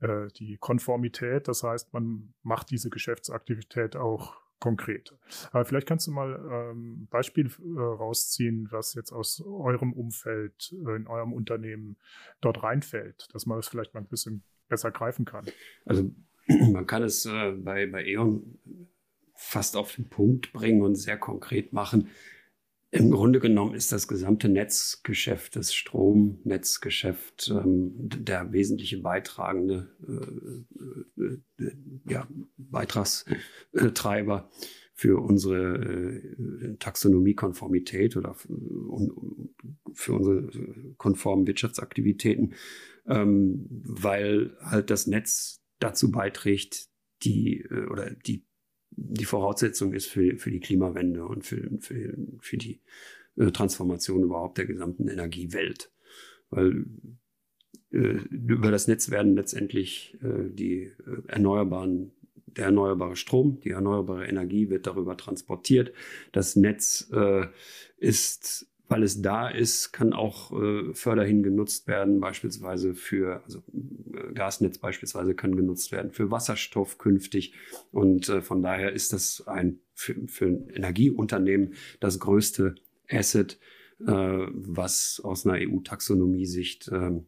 äh, 0.00 0.28
die 0.36 0.56
Konformität. 0.58 1.48
Das 1.48 1.62
heißt, 1.62 1.92
man 1.92 2.34
macht 2.42 2.70
diese 2.70 2.90
Geschäftsaktivität 2.90 3.96
auch 3.96 4.43
konkret. 4.64 5.14
Aber 5.52 5.66
vielleicht 5.66 5.86
kannst 5.86 6.06
du 6.06 6.10
mal 6.10 6.34
ein 6.36 6.70
ähm, 6.70 7.08
Beispiel 7.10 7.48
äh, 7.48 7.80
rausziehen, 7.80 8.68
was 8.70 8.94
jetzt 8.94 9.12
aus 9.12 9.42
eurem 9.44 9.92
Umfeld, 9.92 10.74
äh, 10.86 10.96
in 10.96 11.06
eurem 11.06 11.34
Unternehmen 11.34 11.98
dort 12.40 12.62
reinfällt, 12.62 13.28
dass 13.34 13.44
man 13.44 13.58
es 13.58 13.66
das 13.66 13.70
vielleicht 13.70 13.92
mal 13.92 14.00
ein 14.00 14.06
bisschen 14.06 14.42
besser 14.70 14.90
greifen 14.90 15.26
kann. 15.26 15.44
Also 15.84 16.10
man 16.48 16.86
kann 16.86 17.02
es 17.02 17.26
äh, 17.26 17.50
bei, 17.50 17.86
bei 17.86 18.06
E.ON 18.06 18.58
fast 19.34 19.76
auf 19.76 19.96
den 19.96 20.08
Punkt 20.08 20.54
bringen 20.54 20.80
und 20.80 20.94
sehr 20.94 21.18
konkret 21.18 21.74
machen. 21.74 22.08
Im 22.94 23.10
Grunde 23.10 23.40
genommen 23.40 23.74
ist 23.74 23.90
das 23.90 24.06
gesamte 24.06 24.48
Netzgeschäft, 24.48 25.56
das 25.56 25.74
Stromnetzgeschäft, 25.74 27.50
ähm, 27.52 27.92
der 27.96 28.52
wesentliche 28.52 28.98
beitragende 28.98 29.90
äh, 30.06 31.20
äh, 31.20 31.64
äh, 31.64 31.72
ja, 32.08 32.28
Beitragstreiber 32.56 34.48
für 34.92 35.20
unsere 35.20 35.74
äh, 35.74 36.76
Taxonomiekonformität 36.78 38.16
oder 38.16 38.36
für 39.92 40.12
unsere 40.12 40.94
konformen 40.96 41.48
Wirtschaftsaktivitäten, 41.48 42.54
ähm, 43.08 43.66
weil 43.82 44.56
halt 44.60 44.90
das 44.90 45.08
Netz 45.08 45.64
dazu 45.80 46.12
beiträgt, 46.12 46.86
die 47.24 47.62
äh, 47.62 47.86
oder 47.86 48.10
die 48.10 48.46
die 48.96 49.24
Voraussetzung 49.24 49.92
ist 49.92 50.06
für, 50.06 50.36
für 50.38 50.50
die 50.50 50.60
Klimawende 50.60 51.24
und 51.24 51.44
für, 51.44 51.70
für, 51.80 52.16
für 52.40 52.56
die 52.56 52.80
äh, 53.36 53.50
Transformation 53.50 54.22
überhaupt 54.22 54.58
der 54.58 54.66
gesamten 54.66 55.08
Energiewelt. 55.08 55.90
Weil 56.50 56.86
äh, 57.92 58.18
über 58.30 58.70
das 58.70 58.88
Netz 58.88 59.10
werden 59.10 59.34
letztendlich 59.34 60.16
äh, 60.22 60.50
die 60.50 60.82
äh, 60.82 60.92
erneuerbaren 61.28 62.12
der 62.46 62.66
erneuerbare 62.66 63.16
Strom, 63.16 63.58
die 63.64 63.70
erneuerbare 63.70 64.28
Energie 64.28 64.70
wird 64.70 64.86
darüber 64.86 65.16
transportiert. 65.16 65.92
Das 66.30 66.54
Netz 66.54 67.10
äh, 67.12 67.46
ist 67.96 68.68
weil 68.86 69.02
es 69.02 69.22
da 69.22 69.48
ist, 69.48 69.92
kann 69.92 70.12
auch 70.12 70.52
äh, 70.52 70.92
förderhin 70.92 71.42
genutzt 71.42 71.88
werden, 71.88 72.20
beispielsweise 72.20 72.94
für, 72.94 73.42
also 73.44 73.62
Gasnetz 74.34 74.78
beispielsweise 74.78 75.34
kann 75.34 75.56
genutzt 75.56 75.92
werden 75.92 76.12
für 76.12 76.30
Wasserstoff 76.30 76.98
künftig. 76.98 77.54
Und 77.90 78.28
äh, 78.28 78.42
von 78.42 78.62
daher 78.62 78.92
ist 78.92 79.12
das 79.12 79.46
ein 79.46 79.80
für, 79.94 80.14
für 80.26 80.46
ein 80.46 80.68
Energieunternehmen 80.68 81.74
das 82.00 82.18
größte 82.18 82.74
Asset, 83.08 83.58
äh, 84.00 84.06
was 84.06 85.20
aus 85.22 85.46
einer 85.46 85.58
EU-Taxonomie-Sicht, 85.58 86.88
äh, 86.88 87.20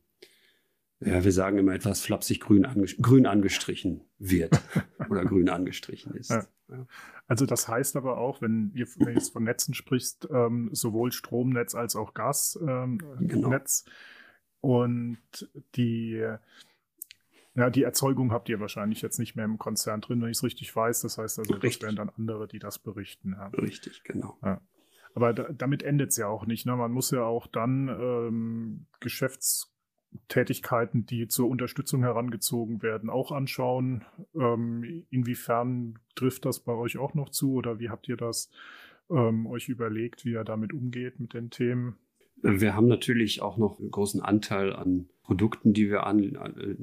ja, 1.01 1.23
wir 1.25 1.33
sagen 1.33 1.59
immer 1.59 1.75
etwas 1.75 2.01
flapsig 2.01 2.41
grün, 2.41 2.65
ange 2.65 2.87
grün 2.87 3.27
angestrichen 3.27 4.01
wird 4.19 4.59
oder 5.11 5.25
grün 5.25 5.51
angestrichen 5.51 6.15
ist. 6.15 6.31
Ja. 6.31 6.47
Ja. 6.69 6.87
Also 7.29 7.47
das 7.47 7.69
heißt 7.69 7.97
aber 7.97 8.19
auch, 8.19 8.43
wenn, 8.43 8.73
ihr, 8.75 8.87
wenn 8.97 9.07
du 9.07 9.13
jetzt 9.13 9.33
von 9.33 9.45
Netzen 9.45 9.75
sprichst, 9.75 10.29
ähm, 10.33 10.71
sowohl 10.73 11.13
Stromnetz 11.13 11.75
als 11.75 11.97
auch 11.97 12.15
Gasnetz. 12.15 12.59
Ähm, 12.67 12.99
genau. 13.21 13.59
Und 14.61 15.51
die, 15.77 16.27
ja, 17.57 17.71
die 17.71 17.83
Erzeugung 17.83 18.33
habt 18.33 18.49
ihr 18.49 18.61
wahrscheinlich 18.61 19.01
jetzt 19.03 19.19
nicht 19.19 19.35
mehr 19.35 19.47
im 19.47 19.59
Konzern 19.59 20.01
drin, 20.03 20.21
wenn 20.21 20.31
ich 20.31 20.37
es 20.37 20.45
richtig 20.45 20.75
weiß. 20.75 21.01
Das 21.01 21.19
heißt 21.19 21.39
also, 21.39 21.55
richtig. 21.55 21.79
das 21.79 21.83
wären 21.83 21.97
dann 21.97 22.11
andere, 22.11 22.47
die 22.47 22.59
das 22.59 22.79
berichten. 22.79 23.33
Ja. 23.33 23.47
Richtig, 23.49 24.05
genau. 24.05 24.37
Ja. 24.43 24.61
Aber 25.15 25.33
da, 25.33 25.45
damit 25.51 25.83
endet 25.83 26.11
es 26.11 26.19
ja 26.19 26.29
auch 26.29 26.47
nicht. 26.47 26.67
Ne? 26.67 26.77
Man 26.77 26.93
muss 26.93 27.11
ja 27.11 27.25
auch 27.25 27.47
dann 27.47 27.89
ähm, 27.89 28.87
Geschäfts 29.01 29.73
Tätigkeiten, 30.29 31.07
die 31.07 31.29
zur 31.29 31.49
Unterstützung 31.49 32.03
herangezogen 32.03 32.83
werden, 32.83 33.11
auch 33.11 33.33
anschauen. 33.33 34.05
Ähm, 34.35 35.05
inwiefern 35.11 35.99
trifft 36.15 36.45
das 36.45 36.61
bei 36.61 36.73
euch 36.73 36.99
auch 36.99 37.15
noch 37.15 37.31
zu 37.31 37.55
oder 37.55 37.79
wie 37.79 37.91
habt 37.91 38.09
ihr 38.09 38.17
das 38.17 38.51
ähm, 39.11 39.47
euch 39.47 39.69
überlegt, 39.69 40.25
wie 40.25 40.33
ihr 40.33 40.45
damit 40.45 40.73
umgeht 40.73 41.21
mit 41.21 41.35
den 41.35 41.51
Themen? 41.51 41.97
Wir 42.43 42.75
haben 42.75 42.87
natürlich 42.87 43.41
auch 43.41 43.57
noch 43.57 43.79
einen 43.79 43.91
großen 43.91 44.21
Anteil 44.21 44.75
an 44.75 45.09
Produkten, 45.27 45.73
die 45.73 45.91
wir 45.91 46.07
an, 46.07 46.37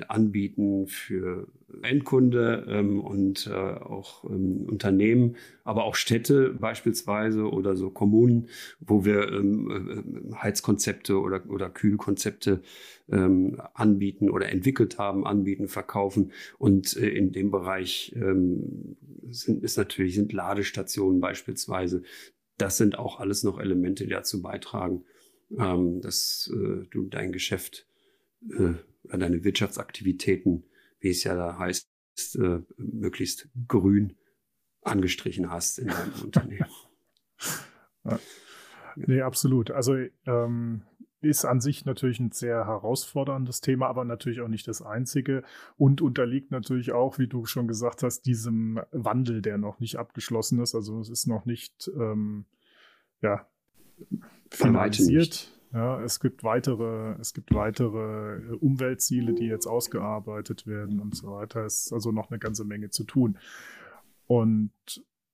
anbieten 0.09 0.87
für 0.87 1.47
Endkunde 1.81 2.65
ähm, 2.67 2.99
und 2.99 3.47
äh, 3.47 3.53
auch 3.53 4.25
ähm, 4.25 4.65
Unternehmen, 4.69 5.37
aber 5.63 5.85
auch 5.85 5.95
Städte 5.95 6.49
beispielsweise 6.49 7.49
oder 7.49 7.77
so 7.77 7.89
Kommunen, 7.89 8.49
wo 8.81 9.05
wir 9.05 9.31
ähm, 9.31 10.33
äh, 10.33 10.35
Heizkonzepte 10.35 11.21
oder, 11.21 11.49
oder 11.49 11.69
Kühlkonzepte 11.69 12.61
ähm, 13.09 13.61
anbieten 13.73 14.29
oder 14.29 14.49
entwickelt 14.49 14.97
haben, 14.97 15.25
anbieten, 15.25 15.69
verkaufen. 15.69 16.33
Und 16.57 16.97
äh, 16.97 17.07
in 17.07 17.31
dem 17.31 17.49
Bereich 17.49 18.13
ähm, 18.17 18.97
sind, 19.29 19.63
ist 19.63 19.77
natürlich, 19.77 20.15
sind 20.15 20.33
Ladestationen 20.33 21.21
beispielsweise. 21.21 22.03
Das 22.57 22.75
sind 22.75 22.99
auch 22.99 23.21
alles 23.21 23.43
noch 23.43 23.57
Elemente, 23.57 24.03
die 24.03 24.09
dazu 24.09 24.41
beitragen, 24.41 25.05
ähm, 25.57 26.01
dass 26.01 26.51
äh, 26.53 26.85
du 26.91 27.07
dein 27.07 27.31
Geschäft 27.31 27.87
äh, 28.51 28.73
deine 29.17 29.43
Wirtschaftsaktivitäten, 29.43 30.63
wie 30.99 31.09
es 31.09 31.23
ja 31.23 31.35
da 31.35 31.57
heißt, 31.57 31.87
äh, 32.35 32.59
möglichst 32.77 33.49
grün 33.67 34.13
angestrichen 34.81 35.49
hast 35.49 35.79
in 35.79 35.87
deinem 35.87 36.13
Unternehmen. 36.23 36.69
Ja. 38.03 38.19
Nee, 38.95 39.21
absolut. 39.21 39.71
Also 39.71 39.95
ähm, 40.25 40.83
ist 41.23 41.45
an 41.45 41.61
sich 41.61 41.85
natürlich 41.85 42.19
ein 42.19 42.31
sehr 42.31 42.67
herausforderndes 42.67 43.61
Thema, 43.61 43.87
aber 43.87 44.03
natürlich 44.03 44.41
auch 44.41 44.47
nicht 44.47 44.67
das 44.67 44.81
einzige 44.81 45.43
und 45.77 46.01
unterliegt 46.01 46.51
natürlich 46.51 46.91
auch, 46.91 47.17
wie 47.17 47.27
du 47.27 47.45
schon 47.45 47.67
gesagt 47.67 48.03
hast, 48.03 48.25
diesem 48.25 48.81
Wandel, 48.91 49.41
der 49.41 49.57
noch 49.57 49.79
nicht 49.79 49.95
abgeschlossen 49.95 50.59
ist. 50.59 50.75
Also 50.75 50.99
es 50.99 51.09
ist 51.09 51.27
noch 51.27 51.45
nicht 51.45 51.89
ähm, 51.95 52.45
ja, 53.21 53.47
finalisiert. 54.49 55.49
Ja, 55.73 56.01
es 56.01 56.19
gibt 56.19 56.43
weitere, 56.43 57.15
es 57.19 57.33
gibt 57.33 57.51
weitere 57.53 58.37
äh, 58.37 58.55
Umweltziele, 58.57 59.33
die 59.33 59.47
jetzt 59.47 59.65
ausgearbeitet 59.65 60.67
werden 60.67 60.99
und 60.99 61.15
so 61.15 61.31
weiter. 61.31 61.65
Es 61.65 61.85
ist 61.85 61.93
also 61.93 62.11
noch 62.11 62.29
eine 62.29 62.37
ganze 62.37 62.63
Menge 62.63 62.91
zu 62.91 63.05
tun. 63.05 63.39
Und 64.27 64.71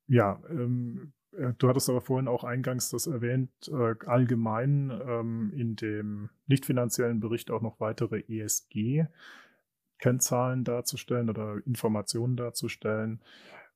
ja, 0.07 0.41
ähm, 0.49 1.11
äh, 1.33 1.51
du 1.57 1.67
hattest 1.67 1.89
aber 1.89 1.99
vorhin 1.99 2.29
auch 2.29 2.45
eingangs 2.45 2.89
das 2.89 3.07
erwähnt, 3.07 3.51
äh, 3.67 3.95
allgemein 4.05 4.97
ähm, 5.05 5.51
in 5.53 5.75
dem 5.75 6.29
nicht 6.47 6.65
finanziellen 6.65 7.19
Bericht 7.19 7.51
auch 7.51 7.61
noch 7.61 7.81
weitere 7.81 8.21
ESG-Kennzahlen 8.21 10.63
darzustellen 10.63 11.29
oder 11.29 11.57
Informationen 11.65 12.37
darzustellen. 12.37 13.21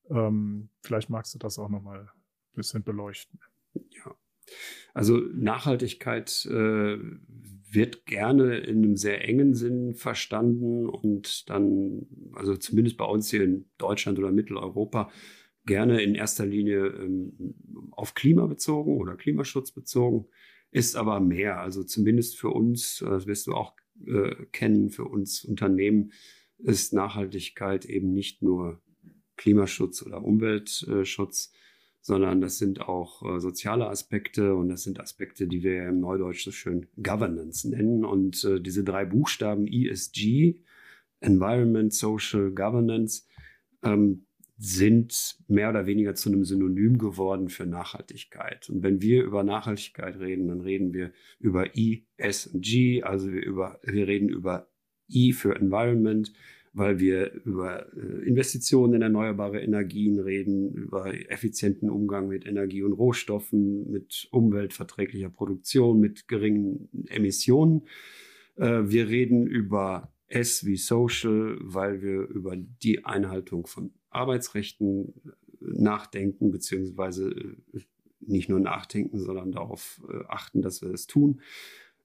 Ähm, 0.10 0.70
vielleicht 0.82 1.10
magst 1.10 1.36
du 1.36 1.40
das 1.40 1.60
auch 1.60 1.68
noch 1.68 1.82
mal 1.82 2.00
ein 2.00 2.10
bisschen 2.56 2.84
beleuchten. 2.84 3.42
Also 4.94 5.18
Nachhaltigkeit 5.18 6.46
äh, 6.46 6.98
wird 7.72 8.06
gerne 8.06 8.58
in 8.58 8.78
einem 8.78 8.96
sehr 8.96 9.28
engen 9.28 9.56
Sinn 9.56 9.96
verstanden 9.96 10.88
und 10.88 11.50
dann, 11.50 12.06
also 12.34 12.56
zumindest 12.56 12.98
bei 12.98 13.06
uns 13.06 13.30
hier 13.30 13.44
in 13.44 13.66
Deutschland 13.78 14.20
oder 14.20 14.32
Mitteleuropa, 14.32 15.12
gerne 15.66 16.02
in 16.02 16.16
erster 16.16 16.46
Linie 16.46 16.88
ähm, 16.88 17.56
auf 17.92 18.14
Klima 18.14 18.46
bezogen 18.48 18.98
oder 18.98 19.16
Klimaschutz 19.16 19.72
bezogen, 19.72 20.28
ist 20.72 20.96
aber 20.96 21.20
mehr. 21.20 21.60
Also 21.60 21.84
zumindest 21.84 22.38
für 22.38 22.50
uns, 22.50 23.02
äh, 23.02 23.06
das 23.06 23.28
wirst 23.28 23.48
du 23.48 23.54
auch 23.54 23.74
äh, 24.06 24.36
kennen, 24.52 24.90
für 24.90 25.06
uns 25.06 25.44
Unternehmen 25.44 26.12
ist 26.58 26.94
Nachhaltigkeit 26.94 27.86
eben 27.86 28.14
nicht 28.14 28.42
nur 28.42 28.82
Klimaschutz 29.36 30.04
oder 30.04 30.24
Umweltschutz, 30.24 31.52
sondern 32.04 32.42
das 32.42 32.58
sind 32.58 32.82
auch 32.82 33.24
äh, 33.24 33.40
soziale 33.40 33.88
Aspekte 33.88 34.56
und 34.56 34.68
das 34.68 34.84
sind 34.84 35.00
Aspekte, 35.00 35.48
die 35.48 35.64
wir 35.64 35.88
im 35.88 36.02
Neudeutsch 36.02 36.44
so 36.44 36.52
schön 36.52 36.86
Governance 37.02 37.68
nennen. 37.68 38.04
Und 38.04 38.44
äh, 38.44 38.60
diese 38.60 38.84
drei 38.84 39.06
Buchstaben 39.06 39.66
ESG, 39.68 40.60
Environment, 41.22 41.94
Social, 41.94 42.52
Governance, 42.52 43.24
ähm, 43.84 44.26
sind 44.58 45.38
mehr 45.48 45.70
oder 45.70 45.86
weniger 45.86 46.14
zu 46.14 46.30
einem 46.30 46.44
Synonym 46.44 46.98
geworden 46.98 47.48
für 47.48 47.66
Nachhaltigkeit. 47.66 48.70
Und 48.70 48.84
wenn 48.84 49.02
wir 49.02 49.24
über 49.24 49.44
Nachhaltigkeit 49.44 50.20
reden, 50.20 50.50
dann 50.50 50.60
reden 50.60 50.94
wir 50.94 51.14
über 51.40 51.78
E, 51.78 52.04
S 52.18 52.48
und 52.48 52.66
G, 52.66 53.02
also 53.02 53.32
wir, 53.32 53.44
über, 53.46 53.80
wir 53.82 54.08
reden 54.08 54.28
über 54.28 54.68
E 55.08 55.32
für 55.32 55.56
Environment, 55.56 56.34
weil 56.74 57.00
wir 57.00 57.32
über 57.46 57.86
äh, 57.96 58.28
Investitionen 58.28 58.96
in 58.96 59.02
erneuerbare 59.04 59.62
Energien 59.62 60.20
reden, 60.20 60.74
über 60.74 61.14
effizienten 61.32 61.90
Umgang 61.90 62.28
mit 62.28 62.46
Energie 62.46 62.82
und 62.82 62.94
Rohstoffen, 62.94 63.90
mit 63.92 64.28
umweltverträglicher 64.32 65.30
Produktion, 65.30 66.00
mit 66.00 66.28
geringen 66.28 66.90
Emissionen. 67.08 67.84
Äh, 68.56 68.82
wir 68.86 69.08
reden 69.08 69.46
über 69.46 70.12
S 70.28 70.66
wie 70.66 70.78
Social, 70.78 71.58
weil 71.62 72.02
wir 72.02 72.22
über 72.28 72.56
die 72.58 73.06
Einhaltung 73.06 73.68
von 73.68 73.92
Arbeitsrechten 74.10 75.14
nachdenken, 75.60 76.52
beziehungsweise 76.52 77.56
nicht 78.20 78.50
nur 78.50 78.60
nachdenken, 78.60 79.20
sondern 79.20 79.52
darauf 79.52 80.02
äh, 80.10 80.26
achten, 80.28 80.64
dass 80.64 80.82
wir 80.82 80.90
das 80.90 81.06
tun 81.06 81.40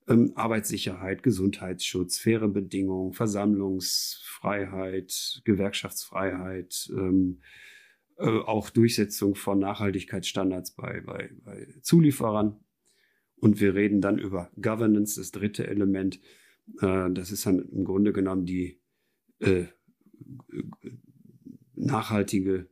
ähm, 0.08 0.32
Arbeitssicherheit, 0.34 1.22
Gesundheitsschutz, 1.22 2.18
faire 2.18 2.48
Bedingungen, 2.48 3.12
Versammlungsfreiheit, 3.12 5.42
Gewerkschaftsfreiheit, 5.44 6.90
ähm, 6.92 7.40
äh, 8.18 8.26
auch 8.26 8.70
Durchsetzung 8.70 9.34
von 9.34 9.58
Nachhaltigkeitsstandards 9.58 10.70
bei, 10.72 11.02
bei, 11.02 11.30
bei 11.44 11.68
Zulieferern. 11.82 12.58
Und 13.36 13.60
wir 13.60 13.74
reden 13.74 14.00
dann 14.00 14.18
über 14.18 14.50
Governance, 14.60 15.20
das 15.20 15.30
dritte 15.30 15.66
Element. 15.66 16.20
Äh, 16.80 17.10
das 17.12 17.30
ist 17.30 17.46
dann 17.46 17.60
im 17.60 17.84
Grunde 17.84 18.12
genommen 18.12 18.46
die 18.46 18.80
äh, 19.40 19.64
nachhaltige 21.74 22.68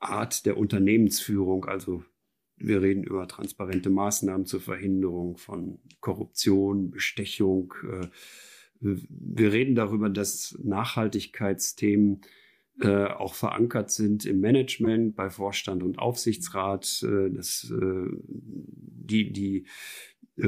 Art 0.00 0.44
der 0.44 0.58
Unternehmensführung, 0.58 1.64
also 1.64 2.04
wir 2.56 2.82
reden 2.82 3.04
über 3.04 3.26
transparente 3.26 3.90
Maßnahmen 3.90 4.46
zur 4.46 4.60
Verhinderung 4.60 5.36
von 5.36 5.78
Korruption, 6.00 6.90
Bestechung. 6.90 7.74
Äh, 7.90 8.08
wir 8.80 9.52
reden 9.52 9.74
darüber, 9.74 10.10
dass 10.10 10.58
Nachhaltigkeitsthemen 10.62 12.20
äh, 12.80 13.06
auch 13.06 13.34
verankert 13.34 13.90
sind 13.90 14.26
im 14.26 14.40
Management, 14.40 15.16
bei 15.16 15.30
Vorstand 15.30 15.82
und 15.82 15.98
Aufsichtsrat, 15.98 17.02
äh, 17.02 17.30
dass 17.30 17.72
die, 17.72 19.32
die 19.32 19.66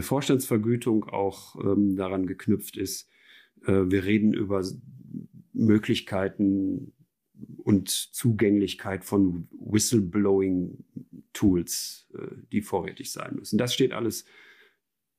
Vorstandsvergütung 0.01 1.05
auch 1.05 1.57
ähm, 1.65 1.97
daran 1.97 2.27
geknüpft 2.27 2.77
ist. 2.77 3.09
wir 3.63 4.05
reden 4.05 4.33
über 4.33 4.65
Möglichkeiten 5.53 6.93
und 7.59 7.89
Zugänglichkeit 7.89 9.05
von 9.05 9.49
Whistleblowing-Tools, 9.59 12.09
äh, 12.15 12.37
die 12.53 12.63
vorrätig 12.63 13.13
sein 13.13 13.37
müssen. 13.37 13.59
Das 13.59 13.75
steht 13.75 13.93
alles 13.93 14.25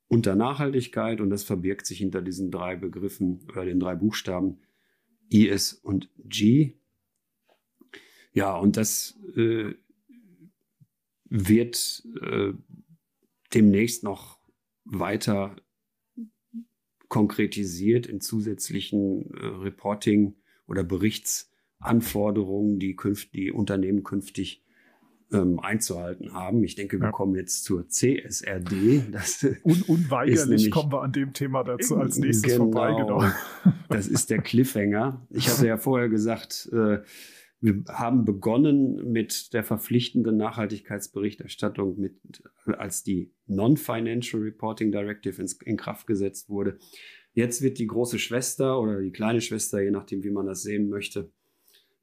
unter 0.07 0.35
Nachhaltigkeit 0.35 1.21
und 1.21 1.29
das 1.29 1.43
verbirgt 1.43 1.85
sich 1.85 1.99
hinter 1.99 2.21
diesen 2.21 2.49
drei 2.49 2.75
Begriffen 2.75 3.45
oder 3.49 3.65
den 3.65 3.79
drei 3.79 3.95
Buchstaben 3.95 4.61
I, 5.31 5.49
S 5.49 5.73
und 5.73 6.09
G. 6.17 6.79
Ja, 8.31 8.55
und 8.55 8.77
das 8.77 9.19
äh, 9.35 9.73
wird 11.25 12.07
äh, 12.21 12.53
demnächst 13.53 14.03
noch 14.03 14.39
weiter 14.85 15.57
konkretisiert 17.09 18.07
in 18.07 18.21
zusätzlichen 18.21 19.29
äh, 19.33 19.45
Reporting- 19.45 20.37
oder 20.67 20.83
Berichts- 20.83 21.51
Anforderungen, 21.79 22.79
die, 22.79 22.95
künft, 22.95 23.33
die 23.33 23.51
Unternehmen 23.51 24.03
künftig 24.03 24.63
ähm, 25.31 25.59
einzuhalten 25.59 26.33
haben. 26.33 26.63
Ich 26.63 26.75
denke, 26.75 26.99
wir 26.99 27.07
ja. 27.07 27.11
kommen 27.11 27.35
jetzt 27.35 27.63
zur 27.63 27.87
CSRD. 27.87 29.11
Das 29.11 29.45
Un 29.63 29.81
unweigerlich 29.83 30.45
nämlich, 30.45 30.71
kommen 30.71 30.91
wir 30.91 31.01
an 31.01 31.11
dem 31.11 31.33
Thema 31.33 31.63
dazu 31.63 31.97
als 31.97 32.17
nächstes 32.17 32.53
genau, 32.53 32.71
vorbei. 32.71 32.93
Genau. 32.97 33.23
das 33.89 34.07
ist 34.07 34.29
der 34.29 34.41
Cliffhanger. 34.41 35.25
Ich 35.29 35.49
hatte 35.49 35.67
ja 35.67 35.77
vorher 35.77 36.09
gesagt, 36.09 36.69
äh, 36.71 36.99
wir 37.59 37.83
haben 37.89 38.23
begonnen 38.23 39.11
mit 39.11 39.53
der 39.53 39.63
verpflichtenden 39.63 40.37
Nachhaltigkeitsberichterstattung, 40.37 41.99
mit, 41.99 42.15
als 42.65 43.03
die 43.03 43.33
Non-Financial 43.47 44.41
Reporting 44.41 44.91
Directive 44.91 45.41
ins, 45.41 45.53
in 45.63 45.75
Kraft 45.75 46.05
gesetzt 46.05 46.49
wurde. 46.49 46.77
Jetzt 47.33 47.61
wird 47.61 47.79
die 47.79 47.87
große 47.87 48.19
Schwester 48.19 48.79
oder 48.79 49.01
die 49.01 49.11
kleine 49.11 49.41
Schwester, 49.41 49.81
je 49.81 49.91
nachdem, 49.91 50.23
wie 50.23 50.29
man 50.29 50.45
das 50.45 50.61
sehen 50.61 50.89
möchte, 50.89 51.31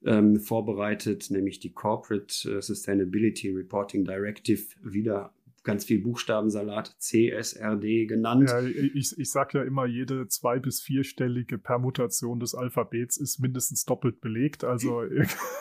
ähm, 0.05 0.39
vorbereitet, 0.39 1.31
nämlich 1.31 1.59
die 1.59 1.73
Corporate 1.73 2.57
äh, 2.57 2.61
Sustainability 2.61 3.49
Reporting 3.49 4.05
Directive, 4.05 4.63
wieder 4.83 5.33
ganz 5.63 5.83
viel 5.83 5.99
Buchstabensalat, 5.99 6.95
CSRD 6.99 8.05
genannt. 8.05 8.49
Ja, 8.49 8.61
ich, 8.61 9.17
ich 9.17 9.31
sage 9.31 9.57
ja 9.57 9.63
immer, 9.63 9.87
jede 9.87 10.27
zwei- 10.27 10.59
bis 10.59 10.79
vierstellige 10.79 11.57
Permutation 11.57 12.39
des 12.39 12.53
Alphabets 12.53 13.17
ist 13.17 13.39
mindestens 13.39 13.83
doppelt 13.83 14.21
belegt. 14.21 14.63
Also 14.63 15.03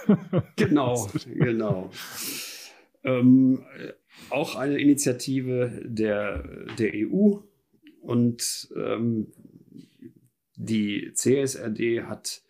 genau, 0.57 1.09
genau. 1.25 1.91
Ähm, 3.03 3.65
auch 4.31 4.57
eine 4.57 4.79
Initiative 4.79 5.83
der, 5.85 6.67
der 6.79 6.93
EU 6.95 7.39
und 8.01 8.69
ähm, 8.77 9.33
die 10.57 11.13
CSRD 11.15 12.03
hat 12.03 12.43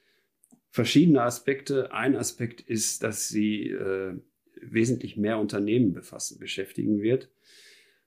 verschiedene 0.74 1.22
Aspekte. 1.22 1.92
Ein 1.92 2.16
Aspekt 2.16 2.60
ist, 2.60 3.04
dass 3.04 3.28
sie 3.28 3.68
äh, 3.68 4.14
wesentlich 4.60 5.16
mehr 5.16 5.38
Unternehmen 5.38 5.92
befassen, 5.92 6.40
beschäftigen 6.40 7.00
wird. 7.00 7.30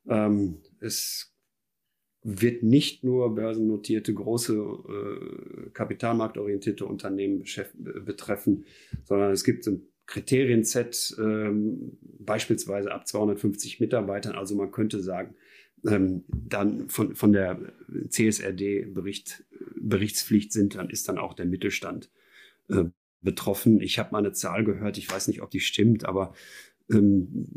Ähm, 0.05 0.57
es 0.81 1.33
wird 2.23 2.63
nicht 2.63 3.05
nur 3.05 3.33
börsennotierte, 3.33 4.13
große, 4.13 4.53
äh, 4.53 5.69
kapitalmarktorientierte 5.69 6.85
Unternehmen 6.85 7.45
betreffen, 8.03 8.65
sondern 9.05 9.31
es 9.31 9.45
gibt 9.45 9.65
ein 9.65 9.83
Kriterienset, 10.05 11.15
ähm, 11.19 11.97
beispielsweise 12.19 12.91
ab 12.91 13.07
250 13.07 13.79
Mitarbeitern. 13.79 14.35
Also 14.35 14.55
man 14.55 14.71
könnte 14.71 15.01
sagen, 15.01 15.35
ähm, 15.85 16.25
dann 16.27 16.89
von, 16.89 17.15
von 17.15 17.31
der 17.31 17.61
CSRD-Bericht, 18.09 19.45
Berichtspflicht 19.79 20.51
sind, 20.51 20.75
dann 20.75 20.89
ist 20.89 21.07
dann 21.07 21.17
auch 21.17 21.33
der 21.33 21.45
Mittelstand 21.45 22.09
äh, 22.69 22.85
betroffen. 23.21 23.81
Ich 23.81 23.99
habe 23.99 24.11
mal 24.11 24.19
eine 24.19 24.31
Zahl 24.31 24.63
gehört, 24.63 24.97
ich 24.97 25.09
weiß 25.09 25.27
nicht, 25.27 25.41
ob 25.41 25.49
die 25.49 25.59
stimmt, 25.59 26.05
aber 26.05 26.33
ähm, 26.89 27.47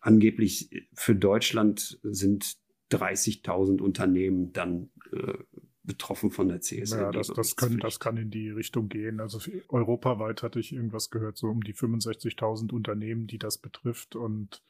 angeblich 0.00 0.70
für 0.94 1.14
Deutschland 1.14 1.98
sind 2.02 2.56
30.000 2.92 3.80
Unternehmen 3.80 4.52
dann 4.52 4.90
äh, 5.12 5.34
betroffen 5.82 6.30
von 6.30 6.48
der 6.48 6.60
CSR. 6.60 7.02
Ja, 7.02 7.10
das, 7.10 7.28
das, 7.28 7.56
können, 7.56 7.78
das 7.78 8.00
kann 8.00 8.16
in 8.16 8.30
die 8.30 8.50
Richtung 8.50 8.88
gehen. 8.88 9.20
Also 9.20 9.40
europaweit 9.68 10.42
hatte 10.42 10.60
ich 10.60 10.72
irgendwas 10.72 11.10
gehört, 11.10 11.36
so 11.36 11.48
um 11.48 11.62
die 11.62 11.74
65.000 11.74 12.72
Unternehmen, 12.72 13.26
die 13.26 13.38
das 13.38 13.58
betrifft. 13.58 14.14
Und 14.14 14.62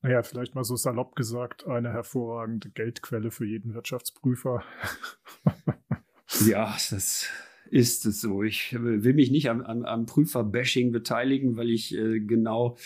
naja, 0.00 0.22
vielleicht 0.22 0.54
mal 0.54 0.64
so 0.64 0.76
salopp 0.76 1.16
gesagt, 1.16 1.66
eine 1.66 1.92
hervorragende 1.92 2.70
Geldquelle 2.70 3.30
für 3.30 3.46
jeden 3.46 3.74
Wirtschaftsprüfer. 3.74 4.62
ja, 6.46 6.76
das 6.90 7.28
ist 7.70 8.06
es 8.06 8.20
so. 8.20 8.42
Ich 8.42 8.76
will 8.78 9.14
mich 9.14 9.30
nicht 9.30 9.50
am, 9.50 9.62
am, 9.62 9.84
am 9.84 10.06
Prüfer-Bashing 10.06 10.92
beteiligen, 10.92 11.56
weil 11.56 11.70
ich 11.70 11.94
äh, 11.96 12.20
genau 12.20 12.76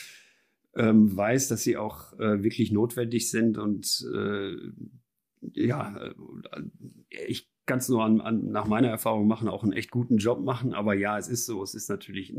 ähm, 0.74 1.14
weiß, 1.16 1.48
dass 1.48 1.62
sie 1.62 1.76
auch 1.76 2.18
äh, 2.18 2.42
wirklich 2.42 2.72
notwendig 2.72 3.30
sind 3.30 3.58
und 3.58 4.06
äh, 4.14 4.56
ja, 5.54 5.96
äh, 5.96 6.14
ich 7.26 7.50
kann 7.66 7.78
es 7.78 7.88
nur 7.88 8.04
an, 8.04 8.20
an, 8.20 8.50
nach 8.50 8.66
meiner 8.66 8.88
Erfahrung 8.88 9.26
machen, 9.26 9.48
auch 9.48 9.62
einen 9.62 9.72
echt 9.72 9.90
guten 9.90 10.16
Job 10.16 10.40
machen. 10.42 10.74
Aber 10.74 10.94
ja, 10.94 11.18
es 11.18 11.28
ist 11.28 11.46
so, 11.46 11.62
es 11.62 11.74
ist 11.74 11.88
natürlich 11.88 12.34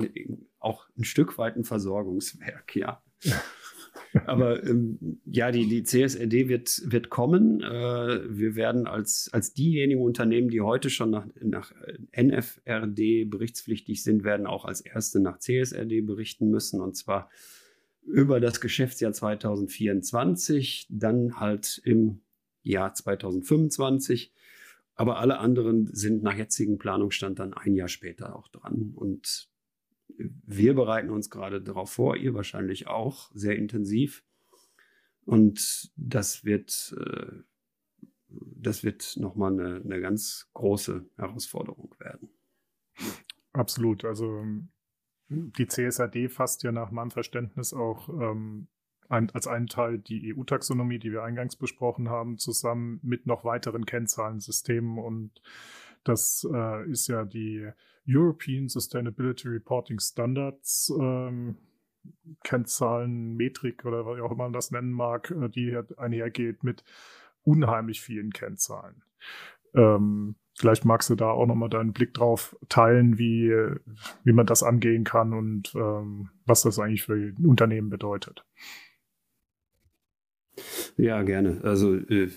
auch 0.60 0.88
ein 0.98 1.06
Stück 1.06 1.38
weit 1.38 1.56
ein 1.56 1.64
Versorgungswerk, 1.64 2.76
ja. 2.76 3.02
Aber 4.26 4.64
ähm, 4.64 5.20
ja, 5.26 5.52
die, 5.52 5.68
die 5.68 5.84
CSRD 5.84 6.48
wird, 6.48 6.82
wird 6.86 7.10
kommen. 7.10 7.62
Äh, 7.62 8.38
wir 8.38 8.56
werden 8.56 8.88
als, 8.88 9.30
als 9.34 9.54
diejenigen 9.54 10.02
Unternehmen, 10.02 10.50
die 10.50 10.62
heute 10.62 10.90
schon 10.90 11.10
nach, 11.10 11.26
nach 11.42 11.74
NFRD 12.16 13.26
berichtspflichtig 13.26 14.04
sind, 14.04 14.24
werden 14.24 14.46
auch 14.46 14.66
als 14.66 14.82
erste 14.82 15.20
nach 15.20 15.40
CSRD 15.40 16.02
berichten 16.02 16.50
müssen. 16.50 16.80
Und 16.80 16.96
zwar 16.96 17.30
über 18.06 18.40
das 18.40 18.62
Geschäftsjahr 18.62 19.14
2024, 19.14 20.88
dann 20.90 21.40
halt 21.40 21.82
im 21.84 22.22
Jahr 22.62 22.94
2025. 22.94 24.34
Aber 24.96 25.18
alle 25.18 25.40
anderen 25.40 25.88
sind 25.94 26.22
nach 26.22 26.38
jetzigem 26.38 26.78
Planungsstand 26.78 27.40
dann 27.40 27.54
ein 27.54 27.74
Jahr 27.74 27.88
später 27.88 28.36
auch 28.36 28.48
dran. 28.50 28.92
Und 28.96 29.50
wir 30.18 30.74
bereiten 30.76 31.10
uns 31.10 31.30
gerade 31.30 31.62
darauf 31.62 31.92
vor, 31.92 32.16
ihr 32.16 32.34
wahrscheinlich 32.34 32.88
auch 32.88 33.32
sehr 33.34 33.56
intensiv. 33.56 34.24
Und 35.26 35.92
das 35.96 36.44
wird, 36.44 36.96
äh, 37.00 37.32
das 38.28 38.84
wird 38.84 39.16
nochmal 39.18 39.54
eine, 39.54 39.82
eine 39.82 40.02
ganz 40.02 40.50
große 40.54 41.06
Herausforderung 41.18 41.96
werden. 42.00 42.30
Absolut. 43.54 44.04
Also 44.06 44.44
die 45.30 45.68
CSRD 45.68 46.30
fasst 46.30 46.64
ja 46.64 46.72
nach 46.72 46.92
meinem 46.92 47.12
Verständnis 47.12 47.74
auch 47.74 48.10
ähm, 48.10 48.68
ein, 49.10 49.30
als 49.32 49.48
einen 49.48 49.68
Teil 49.68 50.00
die 50.00 50.36
EU-Taxonomie, 50.36 51.00
die 51.00 51.12
wir 51.12 51.24
eingangs 51.24 51.56
besprochen 51.56 52.10
haben, 52.10 52.38
zusammen 52.38 53.00
mit 53.04 53.26
noch 53.26 53.46
weiteren 53.46 53.86
Kennzahlensystemen. 53.86 54.98
Und 54.98 55.42
das 56.04 56.48
äh, 56.52 56.90
ist 56.90 57.08
ja 57.08 57.26
die 57.26 57.70
European 58.08 58.68
Sustainability 58.68 59.48
Reporting 59.48 60.00
Standards. 60.00 60.94
Ähm, 61.00 61.58
Kennzahlen, 62.44 63.36
Metrik 63.36 63.86
oder 63.86 64.06
was 64.06 64.20
auch 64.20 64.32
immer 64.32 64.44
man 64.44 64.54
das 64.54 64.72
nennen 64.72 64.92
mag, 64.92 65.32
äh, 65.32 65.50
die 65.50 65.80
einhergeht 65.98 66.64
mit 66.64 66.84
unheimlich 67.44 68.02
vielen 68.02 68.32
Kennzahlen. 68.32 69.04
Ähm, 69.74 70.36
Vielleicht 70.56 70.86
magst 70.86 71.10
du 71.10 71.16
da 71.16 71.32
auch 71.32 71.48
nochmal 71.48 71.70
deinen 71.70 71.94
Blick 71.94 72.14
drauf 72.14 72.56
teilen, 72.70 73.18
wie, 73.18 73.52
wie 74.24 74.34
man 74.34 74.46
das 74.46 74.62
angehen 74.62 75.04
kann 75.04 75.34
und 75.34 75.74
ähm, 75.74 76.30
was 76.46 76.62
das 76.62 76.78
eigentlich 76.78 77.04
für 77.04 77.34
Unternehmen 77.44 77.90
bedeutet. 77.90 78.46
Ja, 80.96 81.24
gerne. 81.24 81.62
Also 81.64 81.96
äh, 81.96 82.30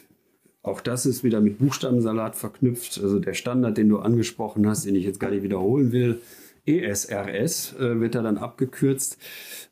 auch 0.66 0.80
das 0.80 1.06
ist 1.06 1.22
wieder 1.22 1.40
mit 1.40 1.58
Buchstabensalat 1.58 2.34
verknüpft. 2.34 3.00
Also 3.00 3.20
der 3.20 3.34
Standard, 3.34 3.78
den 3.78 3.88
du 3.88 3.98
angesprochen 3.98 4.66
hast, 4.66 4.84
den 4.84 4.96
ich 4.96 5.04
jetzt 5.04 5.20
gar 5.20 5.30
nicht 5.30 5.44
wiederholen 5.44 5.92
will, 5.92 6.20
ESRS 6.66 7.76
äh, 7.78 8.00
wird 8.00 8.16
da 8.16 8.22
dann 8.22 8.38
abgekürzt. 8.38 9.18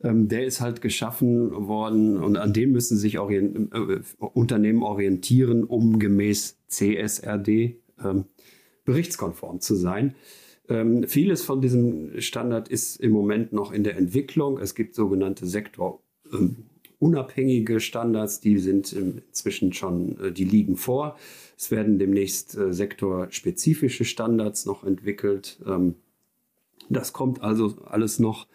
Ähm, 0.05 0.29
der 0.29 0.47
ist 0.47 0.61
halt 0.61 0.81
geschaffen 0.81 1.51
worden 1.67 2.19
und 2.19 2.37
an 2.37 2.53
dem 2.53 2.71
müssen 2.71 2.97
sich 2.97 3.19
orient 3.19 3.75
äh, 3.75 4.01
Unternehmen 4.21 4.85
orientieren, 4.85 5.65
um 5.65 5.99
gemäß 5.99 6.59
CSRD 6.69 7.77
ähm, 8.03 8.27
berichtskonform 8.85 9.61
zu 9.61 9.75
sein. 9.75 10.15
Ähm, 10.69 11.09
vieles 11.09 11.43
von 11.43 11.61
diesem 11.61 12.21
Standard 12.21 12.69
ist 12.69 13.01
im 13.01 13.11
Moment 13.11 13.53
noch 13.53 13.73
in 13.73 13.83
der 13.83 13.97
Entwicklung. 13.97 14.59
Es 14.59 14.77
gibt 14.77 14.95
sogenannte 14.95 15.47
sektorunabhängige 15.47 16.05
ähm, 16.33 16.57
Standards, 17.81 18.41
die 18.41 18.59
sind 18.59 18.93
inzwischen 18.93 19.73
schon, 19.73 20.19
äh, 20.21 20.33
die 20.33 20.45
liegen 20.45 20.77
vor. 20.77 21.17
Es 21.57 21.71
werden 21.71 21.99
demnächst 21.99 22.57
äh, 22.57 22.73
sektorspezifische 22.73 24.05
Standards 24.05 24.67
noch 24.67 24.85
entwickelt. 24.85 25.59
Ähm, 25.67 25.95
das 26.89 27.13
kommt 27.13 27.43
also 27.43 27.77
alles 27.87 28.19
noch 28.19 28.47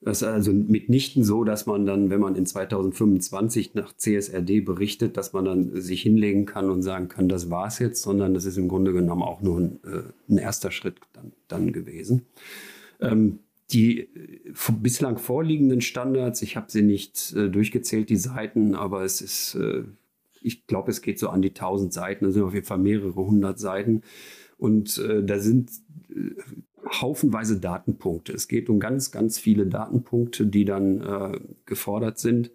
das 0.00 0.22
ist 0.22 0.28
also 0.28 0.52
mitnichten 0.52 1.24
so, 1.24 1.42
dass 1.42 1.66
man 1.66 1.84
dann, 1.84 2.08
wenn 2.08 2.20
man 2.20 2.36
in 2.36 2.46
2025 2.46 3.74
nach 3.74 3.96
CSRD 3.96 4.60
berichtet, 4.60 5.16
dass 5.16 5.32
man 5.32 5.44
dann 5.44 5.80
sich 5.80 6.02
hinlegen 6.02 6.46
kann 6.46 6.70
und 6.70 6.82
sagen 6.82 7.08
kann, 7.08 7.28
das 7.28 7.50
war's 7.50 7.80
jetzt, 7.80 8.02
sondern 8.02 8.32
das 8.32 8.44
ist 8.44 8.58
im 8.58 8.68
Grunde 8.68 8.92
genommen 8.92 9.22
auch 9.22 9.40
nur 9.40 9.58
ein, 9.58 9.80
äh, 9.84 10.02
ein 10.32 10.38
erster 10.38 10.70
Schritt 10.70 10.96
dann, 11.14 11.32
dann 11.48 11.72
gewesen. 11.72 12.26
Ähm, 13.00 13.40
die 13.70 14.00
äh, 14.00 14.52
bislang 14.80 15.18
vorliegenden 15.18 15.80
Standards, 15.80 16.42
ich 16.42 16.56
habe 16.56 16.70
sie 16.70 16.82
nicht 16.82 17.34
äh, 17.34 17.48
durchgezählt, 17.48 18.08
die 18.08 18.16
Seiten, 18.16 18.74
aber 18.74 19.04
es 19.04 19.20
ist, 19.20 19.54
äh, 19.56 19.84
ich 20.40 20.66
glaube, 20.66 20.90
es 20.90 21.02
geht 21.02 21.18
so 21.18 21.28
an 21.28 21.42
die 21.42 21.50
1000 21.50 21.92
Seiten, 21.92 22.24
das 22.24 22.34
sind 22.34 22.42
auf 22.42 22.54
jeden 22.54 22.66
Fall 22.66 22.78
mehrere 22.78 23.14
hundert 23.14 23.58
Seiten. 23.58 24.02
Und 24.56 24.98
äh, 24.98 25.22
da 25.22 25.38
sind 25.38 25.70
äh, 26.10 26.30
haufenweise 27.00 27.60
Datenpunkte. 27.60 28.32
Es 28.32 28.48
geht 28.48 28.68
um 28.70 28.80
ganz, 28.80 29.10
ganz 29.10 29.38
viele 29.38 29.66
Datenpunkte, 29.66 30.46
die 30.46 30.64
dann 30.64 31.00
äh, 31.00 31.40
gefordert 31.66 32.18
sind, 32.18 32.50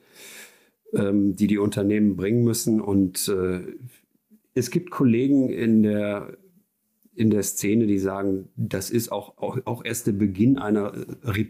ähm, 0.93 1.35
die 1.35 1.47
die 1.47 1.59
Unternehmen 1.59 2.15
bringen 2.15 2.43
müssen. 2.43 2.81
Und 2.81 3.31
es 4.55 4.69
gibt 4.69 4.91
Kollegen 4.91 5.49
in 5.49 5.83
der, 5.83 6.37
in 7.15 7.29
der 7.29 7.43
Szene, 7.43 7.85
die 7.87 7.99
sagen, 7.99 8.49
das 8.55 8.89
ist 8.89 9.11
auch, 9.11 9.37
auch, 9.37 9.59
auch 9.65 9.83
erst 9.85 10.07
der 10.07 10.13
Beginn 10.13 10.57
einer, 10.57 10.93
äh, 11.25 11.45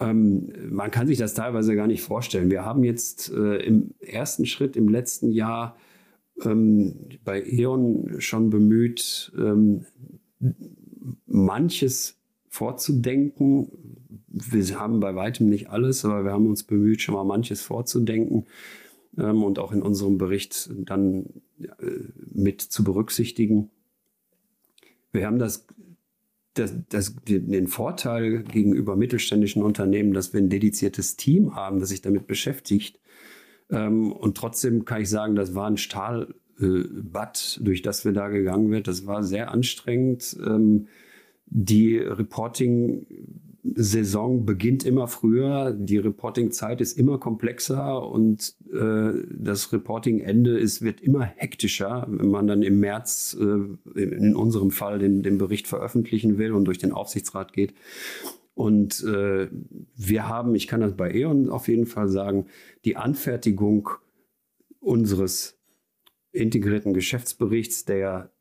Ähm, 0.00 0.50
man 0.70 0.90
kann 0.90 1.06
sich 1.06 1.18
das 1.18 1.34
teilweise 1.34 1.76
gar 1.76 1.86
nicht 1.86 2.00
vorstellen. 2.02 2.50
Wir 2.50 2.64
haben 2.64 2.82
jetzt 2.84 3.30
äh, 3.32 3.58
im 3.58 3.90
ersten 4.00 4.46
Schritt 4.46 4.74
im 4.76 4.88
letzten 4.88 5.30
Jahr 5.30 5.76
ähm, 6.44 6.94
bei 7.24 7.42
E.ON 7.44 8.20
schon 8.20 8.48
bemüht, 8.50 9.32
ähm, 9.36 9.84
manches 11.26 12.16
vorzudenken. 12.48 13.70
Wir 14.28 14.78
haben 14.78 15.00
bei 15.00 15.14
weitem 15.14 15.48
nicht 15.48 15.70
alles, 15.70 16.04
aber 16.04 16.24
wir 16.24 16.32
haben 16.32 16.46
uns 16.46 16.64
bemüht, 16.64 17.00
schon 17.02 17.14
mal 17.14 17.24
manches 17.24 17.62
vorzudenken 17.62 18.46
ähm, 19.18 19.42
und 19.42 19.58
auch 19.58 19.72
in 19.72 19.82
unserem 19.82 20.18
Bericht 20.18 20.70
dann 20.72 21.26
äh, 21.60 21.66
mit 22.32 22.60
zu 22.60 22.84
berücksichtigen. 22.84 23.70
Wir 25.12 25.26
haben 25.26 25.38
das, 25.38 25.66
das, 26.54 26.74
das, 26.88 27.16
den 27.26 27.66
Vorteil 27.66 28.42
gegenüber 28.42 28.96
mittelständischen 28.96 29.62
Unternehmen, 29.62 30.12
dass 30.12 30.32
wir 30.32 30.40
ein 30.40 30.50
dediziertes 30.50 31.16
Team 31.16 31.54
haben, 31.54 31.80
das 31.80 31.90
sich 31.90 32.02
damit 32.02 32.26
beschäftigt 32.26 33.00
ähm, 33.70 34.12
und 34.12 34.36
trotzdem 34.36 34.84
kann 34.84 35.02
ich 35.02 35.10
sagen, 35.10 35.34
das 35.34 35.54
war 35.54 35.66
ein 35.66 35.76
Stahlbad, 35.76 37.58
äh, 37.60 37.64
durch 37.64 37.82
das 37.82 38.04
wir 38.04 38.12
da 38.12 38.28
gegangen 38.28 38.70
sind. 38.70 38.88
Das 38.88 39.06
war 39.06 39.22
sehr 39.22 39.50
anstrengend. 39.50 40.36
Ähm, 40.44 40.88
die 41.50 41.96
Reporting-Saison 43.78 44.44
beginnt 44.44 44.84
immer 44.84 45.06
früher, 45.06 45.72
die 45.72 45.98
Reporting-Zeit 45.98 46.80
ist 46.80 46.98
immer 46.98 47.18
komplexer 47.18 48.02
und 48.08 48.56
äh, 48.72 49.24
das 49.30 49.72
Reporting-Ende 49.72 50.60
wird 50.80 51.00
immer 51.00 51.22
hektischer, 51.24 52.06
wenn 52.08 52.28
man 52.28 52.46
dann 52.46 52.62
im 52.62 52.80
März 52.80 53.36
äh, 53.40 54.00
in 54.00 54.34
unserem 54.34 54.72
Fall 54.72 54.98
den, 54.98 55.22
den 55.22 55.38
Bericht 55.38 55.68
veröffentlichen 55.68 56.38
will 56.38 56.52
und 56.52 56.64
durch 56.64 56.78
den 56.78 56.92
Aufsichtsrat 56.92 57.52
geht. 57.52 57.74
Und 58.54 59.04
äh, 59.04 59.48
wir 59.96 60.28
haben, 60.28 60.56
ich 60.56 60.66
kann 60.66 60.80
das 60.80 60.96
bei 60.96 61.14
E.ON 61.14 61.48
auf 61.48 61.68
jeden 61.68 61.86
Fall 61.86 62.08
sagen, 62.08 62.46
die 62.84 62.96
Anfertigung 62.96 63.90
unseres 64.80 65.56
integrierten 66.32 66.94
Geschäftsberichts, 66.94 67.84
der 67.84 68.32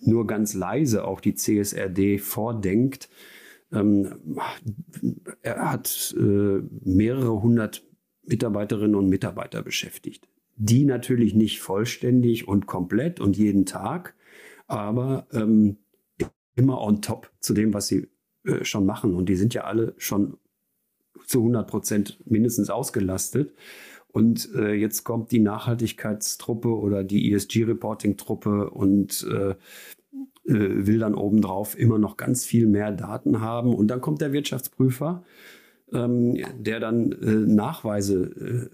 nur 0.00 0.26
ganz 0.26 0.52
leise 0.52 1.04
auch 1.04 1.20
die 1.20 1.34
CSRD 1.34 2.18
vordenkt, 2.18 3.08
ähm, 3.74 4.38
er 5.42 5.72
hat 5.72 6.14
äh, 6.18 6.60
mehrere 6.84 7.42
hundert 7.42 7.86
Mitarbeiterinnen 8.22 8.94
und 8.94 9.08
Mitarbeiter 9.08 9.62
beschäftigt. 9.62 10.28
die 10.56 10.84
natürlich 10.84 11.34
nicht 11.34 11.60
vollständig 11.60 12.46
und 12.46 12.66
komplett 12.66 13.18
und 13.20 13.36
jeden 13.36 13.66
Tag, 13.66 14.14
aber 14.68 15.26
ähm, 15.32 15.78
immer 16.54 16.80
on 16.80 17.02
top 17.02 17.32
zu 17.40 17.54
dem, 17.54 17.74
was 17.74 17.88
sie 17.88 18.08
äh, 18.44 18.64
schon 18.64 18.86
machen. 18.86 19.14
Und 19.14 19.28
die 19.28 19.36
sind 19.36 19.54
ja 19.54 19.64
alle 19.64 19.94
schon 19.96 20.38
zu 21.26 21.38
100 21.40 21.68
Prozent 21.68 22.20
mindestens 22.24 22.70
ausgelastet. 22.70 23.54
Und 24.08 24.48
äh, 24.54 24.74
jetzt 24.74 25.02
kommt 25.02 25.32
die 25.32 25.40
Nachhaltigkeitstruppe 25.40 26.68
oder 26.68 27.02
die 27.02 27.32
ESG-Reporting-Truppe 27.32 28.70
und 28.70 29.26
äh, 29.28 29.56
will 30.44 30.98
dann 30.98 31.14
obendrauf 31.14 31.78
immer 31.78 31.98
noch 31.98 32.16
ganz 32.16 32.44
viel 32.44 32.66
mehr 32.66 32.92
Daten 32.92 33.40
haben. 33.40 33.74
Und 33.74 33.88
dann 33.88 34.00
kommt 34.00 34.20
der 34.20 34.32
Wirtschaftsprüfer, 34.32 35.24
ähm, 35.92 36.36
der 36.58 36.80
dann 36.80 37.12
äh, 37.12 37.30
Nachweise 37.30 38.70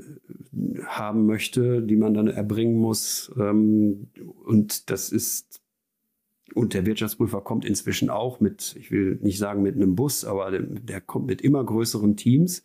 äh, 0.52 0.84
haben 0.84 1.26
möchte, 1.26 1.82
die 1.82 1.96
man 1.96 2.14
dann 2.14 2.28
erbringen 2.28 2.76
muss. 2.76 3.32
Ähm, 3.38 4.08
und 4.44 4.90
das 4.90 5.10
ist 5.10 5.60
und 6.52 6.74
der 6.74 6.84
Wirtschaftsprüfer 6.84 7.40
kommt 7.42 7.64
inzwischen 7.64 8.10
auch 8.10 8.40
mit, 8.40 8.74
ich 8.78 8.90
will 8.90 9.18
nicht 9.22 9.38
sagen 9.38 9.62
mit 9.62 9.76
einem 9.76 9.94
Bus, 9.94 10.24
aber 10.24 10.50
der, 10.50 10.62
der 10.62 11.00
kommt 11.00 11.26
mit 11.26 11.42
immer 11.42 11.64
größeren 11.64 12.16
Teams. 12.16 12.64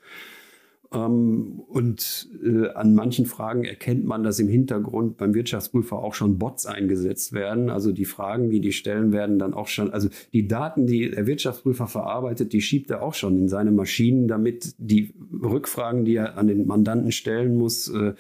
Ähm, 0.95 1.60
und 1.67 2.29
äh, 2.43 2.69
an 2.69 2.95
manchen 2.95 3.25
Fragen 3.25 3.65
erkennt 3.65 4.05
man, 4.05 4.23
dass 4.23 4.39
im 4.39 4.47
Hintergrund 4.47 5.17
beim 5.17 5.34
Wirtschaftsprüfer 5.34 5.97
auch 5.97 6.13
schon 6.13 6.39
Bots 6.39 6.65
eingesetzt 6.65 7.34
werden. 7.34 7.69
Also 7.69 7.91
die 7.91 8.05
Fragen, 8.05 8.49
die 8.49 8.62
die 8.62 8.71
stellen, 8.71 9.12
werden 9.12 9.38
dann 9.38 9.53
auch 9.53 9.67
schon, 9.67 9.91
also 9.91 10.10
die 10.34 10.47
Daten, 10.47 10.88
die 10.88 11.12
der 11.12 11.27
Wirtschaftsprüfer 11.27 11.88
verarbeitet, 11.88 12.53
die 12.53 12.62
schiebt 12.62 12.89
er 12.91 13.03
auch 13.03 13.13
schon 13.13 13.38
in 13.38 13.49
seine 13.49 13.71
Maschinen, 13.71 14.27
damit 14.27 14.73
die 14.77 15.13
Rückfragen, 15.43 16.05
die 16.05 16.15
er 16.15 16.38
an 16.38 16.47
den 16.47 16.65
Mandanten 16.65 17.12
stellen 17.12 17.58
muss, 17.58 17.89
äh, 17.89 18.13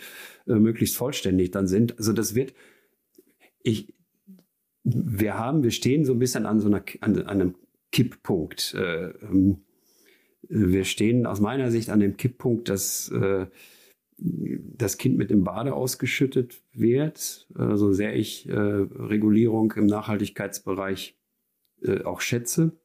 äh, 0.47 0.55
möglichst 0.55 0.97
vollständig 0.97 1.51
dann 1.51 1.67
sind. 1.67 1.97
Also 1.97 2.11
das 2.11 2.35
wird, 2.35 2.53
ich, 3.63 3.93
wir 4.83 5.37
haben, 5.37 5.63
wir 5.63 5.71
stehen 5.71 6.05
so 6.05 6.13
ein 6.13 6.19
bisschen 6.19 6.45
an 6.45 6.59
so 6.59 6.67
einer, 6.67 6.83
an, 6.99 7.25
einem 7.25 7.55
Kipppunkt. 7.91 8.75
Äh, 8.77 9.11
ähm, 9.23 9.64
wir 10.49 10.83
stehen 10.83 11.25
aus 11.25 11.39
meiner 11.39 11.71
Sicht 11.71 11.89
an 11.89 11.99
dem 11.99 12.17
Kipppunkt, 12.17 12.69
dass 12.69 13.09
äh, 13.09 13.47
das 14.17 14.97
Kind 14.97 15.17
mit 15.17 15.29
dem 15.29 15.43
Bade 15.43 15.73
ausgeschüttet 15.73 16.61
wird, 16.73 17.47
äh, 17.57 17.75
so 17.75 17.91
sehr 17.91 18.15
ich 18.15 18.47
äh, 18.47 18.53
Regulierung 18.53 19.73
im 19.73 19.85
Nachhaltigkeitsbereich 19.87 21.17
äh, 21.81 22.03
auch 22.03 22.21
schätze. 22.21 22.77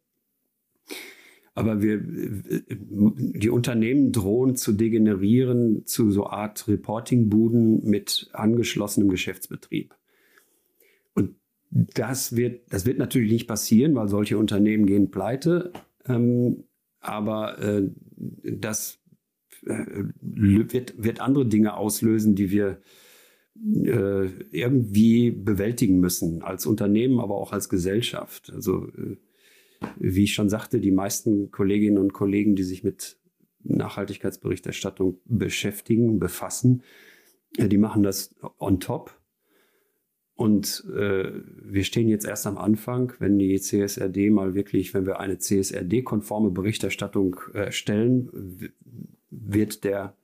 Aber 1.55 1.83
wir, 1.83 2.01
die 2.01 3.51
Unternehmen 3.51 4.12
drohen 4.12 4.57
zu 4.57 4.73
degenerieren 4.73 5.85
zu 5.85 6.11
so 6.11 6.27
Art 6.27 6.66
Reportingbuden 6.68 7.85
mit 7.85 8.31
angeschlossenem 8.33 9.09
Geschäftsbetrieb. 9.11 9.94
Und 11.12 11.35
das 11.70 12.37
wird, 12.37 12.73
das 12.73 12.87
wird 12.87 12.99
natürlich 12.99 13.33
nicht 13.33 13.49
passieren, 13.49 13.94
weil 13.94 14.09
solche 14.09 14.38
Unternehmen 14.38 14.87
gehen 14.87 15.11
pleite. 15.11 15.73
Ähm, 16.07 16.64
aber 17.01 17.59
äh, 17.59 17.91
das 18.17 18.99
äh, 19.67 20.05
wird, 20.21 21.03
wird 21.03 21.21
andere 21.21 21.47
Dinge 21.47 21.77
auslösen, 21.77 22.35
die 22.35 22.51
wir 22.51 22.81
äh, 23.57 24.27
irgendwie 24.53 25.31
bewältigen 25.31 26.01
müssen, 26.01 26.43
als 26.43 26.67
Unternehmen, 26.67 27.21
aber 27.21 27.37
auch 27.37 27.53
als 27.53 27.69
Gesellschaft. 27.69 28.51
Also, 28.55 28.89
äh, 28.89 29.17
wie 29.97 30.25
ich 30.25 30.35
schon 30.35 30.49
sagte, 30.49 30.81
die 30.81 30.93
meisten 30.93 31.51
Kolleginnen 31.51 31.99
und 31.99 32.13
Kollegen, 32.13 32.55
die 32.55 32.63
sich 32.63 32.85
mit 32.85 33.19
Nachhaltigkeitsberichterstattung 33.65 35.19
beschäftigen, 35.25 36.19
befassen, 36.19 36.83
äh, 37.57 37.69
die 37.69 37.79
machen 37.79 38.03
das 38.03 38.35
on 38.59 38.81
top 38.81 39.19
und 40.40 40.87
äh, 40.96 41.33
wir 41.44 41.85
stehen 41.85 42.09
jetzt 42.09 42.24
erst 42.24 42.46
am 42.46 42.57
Anfang, 42.57 43.12
wenn 43.18 43.38
die 43.38 43.61
CSRD 43.61 44.31
mal 44.31 44.55
wirklich, 44.55 44.94
wenn 44.94 45.05
wir 45.05 45.20
eine 45.20 45.37
CSRD-konforme 45.37 46.50
Berichterstattung 46.50 47.37
äh, 47.53 47.70
wird 49.29 49.85
der, 49.85 50.14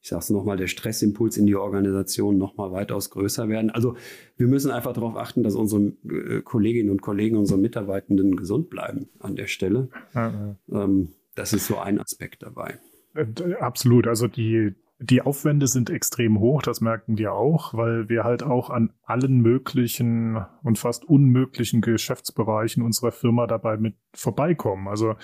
ich 0.00 0.08
sage 0.08 0.20
es 0.20 0.30
nochmal, 0.30 0.56
der 0.56 0.68
Stressimpuls 0.68 1.36
in 1.36 1.46
die 1.46 1.56
Organisation 1.56 2.38
nochmal 2.38 2.70
weitaus 2.70 3.10
größer 3.10 3.48
werden. 3.48 3.70
Also 3.70 3.96
wir 4.36 4.46
müssen 4.46 4.70
einfach 4.70 4.92
darauf 4.92 5.16
achten, 5.16 5.42
dass 5.42 5.56
unsere 5.56 5.94
äh, 6.08 6.42
Kolleginnen 6.42 6.90
und 6.90 7.02
Kollegen, 7.02 7.36
unsere 7.36 7.58
Mitarbeitenden 7.58 8.36
gesund 8.36 8.70
bleiben 8.70 9.08
an 9.18 9.34
der 9.34 9.48
Stelle. 9.48 9.88
Mhm. 10.14 10.58
Ähm, 10.70 11.08
das 11.34 11.52
ist 11.52 11.66
so 11.66 11.78
ein 11.78 11.98
Aspekt 11.98 12.44
dabei. 12.44 12.78
Äh, 13.16 13.54
absolut. 13.58 14.06
Also 14.06 14.28
die 14.28 14.76
die 15.02 15.22
Aufwände 15.22 15.66
sind 15.66 15.88
extrem 15.88 16.38
hoch, 16.38 16.60
das 16.60 16.82
merken 16.82 17.16
wir 17.16 17.32
auch, 17.32 17.72
weil 17.72 18.10
wir 18.10 18.22
halt 18.22 18.42
auch 18.42 18.68
an 18.68 18.92
allen 19.02 19.40
möglichen 19.40 20.44
und 20.62 20.78
fast 20.78 21.04
unmöglichen 21.06 21.80
Geschäftsbereichen 21.80 22.82
unserer 22.82 23.10
Firma 23.10 23.46
dabei 23.46 23.78
mit 23.78 23.96
vorbeikommen. 24.12 24.88
Also 24.88 25.14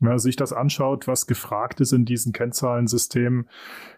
wenn 0.00 0.10
man 0.10 0.18
sich 0.18 0.36
das 0.36 0.52
anschaut, 0.52 1.08
was 1.08 1.26
gefragt 1.26 1.80
ist 1.80 1.92
in 1.92 2.04
diesen 2.04 2.34
Kennzahlensystemen, 2.34 3.48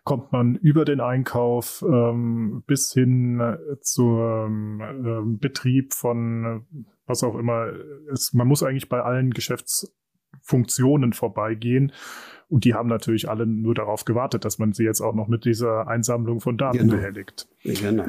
kommt 0.04 0.30
man 0.30 0.54
über 0.54 0.84
den 0.84 1.00
Einkauf 1.00 1.84
ähm, 1.86 2.62
bis 2.66 2.92
hin 2.92 3.56
zum 3.80 4.80
ähm, 4.80 5.38
Betrieb 5.40 5.92
von 5.92 6.66
was 7.06 7.24
auch 7.24 7.36
immer. 7.36 7.72
Es, 8.12 8.32
man 8.32 8.46
muss 8.46 8.62
eigentlich 8.62 8.88
bei 8.88 9.00
allen 9.00 9.32
Geschäftsfunktionen 10.36 11.12
vorbeigehen. 11.12 11.92
Und 12.48 12.64
die 12.64 12.74
haben 12.74 12.88
natürlich 12.88 13.28
alle 13.28 13.46
nur 13.46 13.74
darauf 13.74 14.04
gewartet, 14.04 14.44
dass 14.44 14.58
man 14.58 14.72
sie 14.72 14.84
jetzt 14.84 15.00
auch 15.00 15.14
noch 15.14 15.26
mit 15.26 15.44
dieser 15.44 15.88
Einsammlung 15.88 16.40
von 16.40 16.56
Daten 16.56 16.78
genau. 16.78 16.96
behelligt. 16.96 17.48
Genau. 17.64 18.06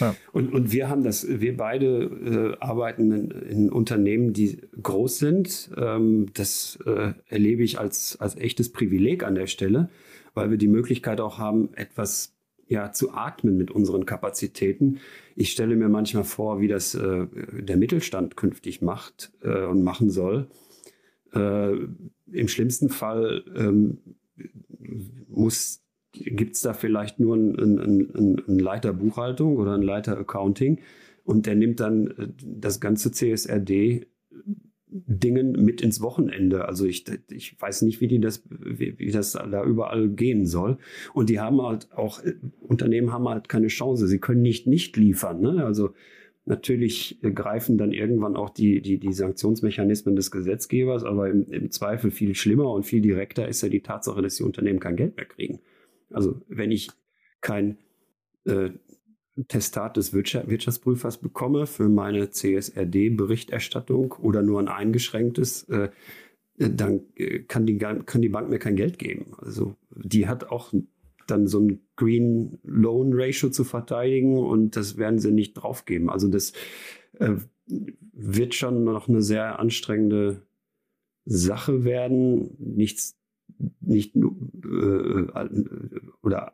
Ja. 0.00 0.14
Und, 0.32 0.52
und 0.52 0.70
wir 0.70 0.90
haben 0.90 1.02
das, 1.02 1.26
wir 1.26 1.56
beide 1.56 2.56
äh, 2.60 2.62
arbeiten 2.62 3.10
in, 3.10 3.30
in, 3.30 3.72
Unternehmen, 3.72 4.34
die 4.34 4.60
groß 4.82 5.18
sind. 5.18 5.70
Ähm, 5.78 6.26
das 6.34 6.78
äh, 6.84 7.14
erlebe 7.28 7.62
ich 7.62 7.78
als, 7.78 8.20
als 8.20 8.36
echtes 8.36 8.70
Privileg 8.70 9.24
an 9.24 9.34
der 9.34 9.46
Stelle, 9.46 9.88
weil 10.34 10.50
wir 10.50 10.58
die 10.58 10.68
Möglichkeit 10.68 11.22
auch 11.22 11.38
haben, 11.38 11.70
etwas 11.74 12.34
ja, 12.66 12.92
zu 12.92 13.14
atmen 13.14 13.56
mit 13.56 13.70
unseren 13.70 14.04
Kapazitäten. 14.04 15.00
Ich 15.34 15.50
stelle 15.50 15.74
mir 15.74 15.88
manchmal 15.88 16.24
vor, 16.24 16.60
wie 16.60 16.68
das 16.68 16.94
äh, 16.94 17.26
der 17.52 17.78
Mittelstand 17.78 18.36
künftig 18.36 18.82
macht 18.82 19.32
äh, 19.42 19.64
und 19.64 19.82
machen 19.82 20.10
soll. 20.10 20.48
Äh, 21.34 21.72
Im 22.32 22.48
schlimmsten 22.48 22.88
Fall 22.88 23.44
ähm, 23.56 23.98
muss 25.28 25.84
gibt 26.12 26.56
es 26.56 26.62
da 26.62 26.72
vielleicht 26.72 27.20
nur 27.20 27.36
einen, 27.36 27.58
einen, 27.78 28.44
einen, 28.46 28.58
Leiter 28.58 28.92
Buchhaltung 28.92 29.56
oder 29.56 29.74
einen 29.74 29.82
Leiter 29.82 30.18
Accounting 30.18 30.80
und 31.24 31.46
der 31.46 31.54
nimmt 31.54 31.80
dann 31.80 32.08
äh, 32.08 32.28
das 32.42 32.80
ganze 32.80 33.12
CSRD 33.12 34.06
Dingen 34.90 35.52
mit 35.64 35.82
ins 35.82 36.00
Wochenende. 36.00 36.66
Also 36.66 36.86
ich, 36.86 37.04
ich 37.30 37.60
weiß 37.60 37.82
nicht, 37.82 38.00
wie 38.00 38.08
die 38.08 38.20
das, 38.20 38.42
wie, 38.48 38.98
wie, 38.98 39.10
das 39.10 39.32
da 39.32 39.64
überall 39.64 40.08
gehen 40.08 40.46
soll. 40.46 40.78
Und 41.12 41.28
die 41.28 41.40
haben 41.40 41.60
halt 41.60 41.92
auch, 41.92 42.24
äh, 42.24 42.34
Unternehmen 42.60 43.12
haben 43.12 43.28
halt 43.28 43.48
keine 43.48 43.66
Chance. 43.68 44.06
Sie 44.08 44.18
können 44.18 44.42
nicht 44.42 44.66
nicht 44.66 44.96
liefern. 44.96 45.40
Ne? 45.40 45.64
Also 45.64 45.92
Natürlich 46.48 47.18
greifen 47.20 47.76
dann 47.76 47.92
irgendwann 47.92 48.34
auch 48.34 48.48
die, 48.48 48.80
die, 48.80 48.96
die 48.96 49.12
Sanktionsmechanismen 49.12 50.16
des 50.16 50.30
Gesetzgebers, 50.30 51.04
aber 51.04 51.28
im, 51.28 51.44
im 51.50 51.70
Zweifel 51.70 52.10
viel 52.10 52.34
schlimmer 52.34 52.72
und 52.72 52.86
viel 52.86 53.02
direkter 53.02 53.46
ist 53.46 53.60
ja 53.60 53.68
die 53.68 53.82
Tatsache, 53.82 54.22
dass 54.22 54.36
die 54.36 54.44
Unternehmen 54.44 54.80
kein 54.80 54.96
Geld 54.96 55.16
mehr 55.16 55.26
kriegen. 55.26 55.60
Also 56.10 56.40
wenn 56.48 56.70
ich 56.70 56.88
kein 57.42 57.76
äh, 58.46 58.70
Testat 59.48 59.98
des 59.98 60.14
Wirtschaftsprüfers 60.14 61.18
bekomme 61.18 61.66
für 61.66 61.90
meine 61.90 62.30
CSRD-Berichterstattung 62.30 64.12
oder 64.12 64.40
nur 64.40 64.58
ein 64.58 64.68
eingeschränktes, 64.68 65.64
äh, 65.64 65.90
dann 66.56 67.02
äh, 67.16 67.40
kann 67.40 67.66
die, 67.66 67.76
kann 67.76 68.22
die 68.22 68.30
Bank 68.30 68.48
mir 68.48 68.58
kein 68.58 68.76
Geld 68.76 68.98
geben. 68.98 69.34
Also 69.36 69.76
die 69.90 70.26
hat 70.26 70.48
auch 70.48 70.72
dann 71.30 71.46
so 71.46 71.60
ein 71.60 71.80
Green 71.96 72.58
Loan 72.62 73.10
Ratio 73.12 73.50
zu 73.50 73.64
verteidigen 73.64 74.38
und 74.38 74.76
das 74.76 74.96
werden 74.96 75.18
sie 75.18 75.32
nicht 75.32 75.54
draufgeben. 75.54 76.10
Also 76.10 76.28
das 76.28 76.52
äh, 77.18 77.36
wird 78.12 78.54
schon 78.54 78.84
noch 78.84 79.08
eine 79.08 79.22
sehr 79.22 79.58
anstrengende 79.58 80.42
Sache 81.24 81.84
werden. 81.84 82.56
Nichts 82.58 83.18
nicht 83.80 84.14
äh, 84.14 84.20
oder 86.22 86.52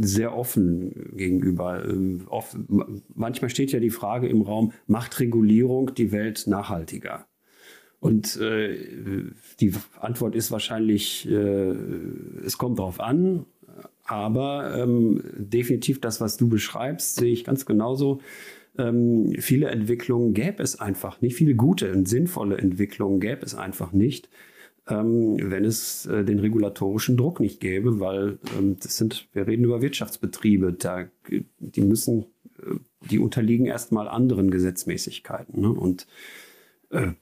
sehr 0.00 0.36
offen 0.36 1.16
gegenüber. 1.16 1.84
Ähm, 1.84 2.26
offen, 2.28 3.02
manchmal 3.14 3.50
steht 3.50 3.72
ja 3.72 3.80
die 3.80 3.90
Frage 3.90 4.28
im 4.28 4.42
Raum, 4.42 4.72
macht 4.86 5.18
Regulierung 5.20 5.94
die 5.94 6.12
Welt 6.12 6.44
nachhaltiger? 6.46 7.26
Und 8.00 8.36
äh, 8.36 8.76
die 9.60 9.72
Antwort 9.98 10.36
ist 10.36 10.52
wahrscheinlich, 10.52 11.28
äh, 11.28 11.74
es 12.44 12.56
kommt 12.56 12.78
darauf 12.78 13.00
an, 13.00 13.44
aber 14.04 14.76
ähm, 14.76 15.22
definitiv 15.36 16.00
das, 16.00 16.20
was 16.20 16.36
du 16.36 16.48
beschreibst, 16.48 17.16
sehe 17.16 17.32
ich 17.32 17.44
ganz 17.44 17.66
genauso. 17.66 18.20
Ähm, 18.78 19.34
viele 19.38 19.68
Entwicklungen 19.68 20.32
gäbe 20.32 20.62
es 20.62 20.78
einfach 20.78 21.20
nicht, 21.20 21.36
viele 21.36 21.54
gute 21.54 21.92
und 21.92 22.08
sinnvolle 22.08 22.58
Entwicklungen 22.58 23.18
gäbe 23.18 23.44
es 23.44 23.56
einfach 23.56 23.92
nicht, 23.92 24.28
ähm, 24.88 25.36
wenn 25.50 25.64
es 25.64 26.06
äh, 26.06 26.24
den 26.24 26.38
regulatorischen 26.38 27.16
Druck 27.16 27.40
nicht 27.40 27.60
gäbe, 27.60 27.98
weil 27.98 28.38
ähm, 28.56 28.76
das 28.80 28.96
sind, 28.96 29.28
wir 29.32 29.46
reden 29.46 29.64
über 29.64 29.82
Wirtschaftsbetriebe, 29.82 30.72
da, 30.72 31.06
die 31.58 31.80
müssen, 31.80 32.26
äh, 32.62 32.76
die 33.10 33.18
unterliegen 33.18 33.66
erstmal 33.66 34.08
anderen 34.08 34.50
Gesetzmäßigkeiten. 34.50 35.60
Ne? 35.60 35.70
Und 35.70 36.06
äh, 36.90 37.12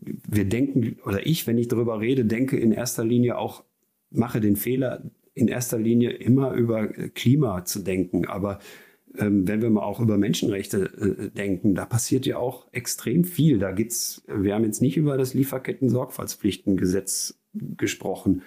wir 0.00 0.44
denken, 0.44 0.98
oder 1.04 1.26
ich, 1.26 1.46
wenn 1.46 1.58
ich 1.58 1.68
darüber 1.68 2.00
rede, 2.00 2.24
denke 2.24 2.56
in 2.56 2.72
erster 2.72 3.04
Linie 3.04 3.38
auch, 3.38 3.64
mache 4.10 4.40
den 4.40 4.56
Fehler, 4.56 5.02
in 5.34 5.48
erster 5.48 5.78
Linie 5.78 6.10
immer 6.10 6.52
über 6.52 6.88
Klima 6.88 7.64
zu 7.64 7.80
denken. 7.80 8.26
Aber 8.26 8.58
ähm, 9.16 9.48
wenn 9.48 9.62
wir 9.62 9.70
mal 9.70 9.82
auch 9.82 10.00
über 10.00 10.18
Menschenrechte 10.18 10.82
äh, 10.82 11.30
denken, 11.30 11.74
da 11.74 11.84
passiert 11.84 12.26
ja 12.26 12.38
auch 12.38 12.68
extrem 12.72 13.24
viel. 13.24 13.58
Da 13.58 13.72
geht's, 13.72 14.22
wir 14.28 14.54
haben 14.54 14.62
jetzt 14.64 14.82
nicht 14.82 14.96
über 14.96 15.16
das 15.16 15.34
Lieferketten-Sorgfaltspflichtengesetz 15.34 17.40
gesprochen. 17.52 18.42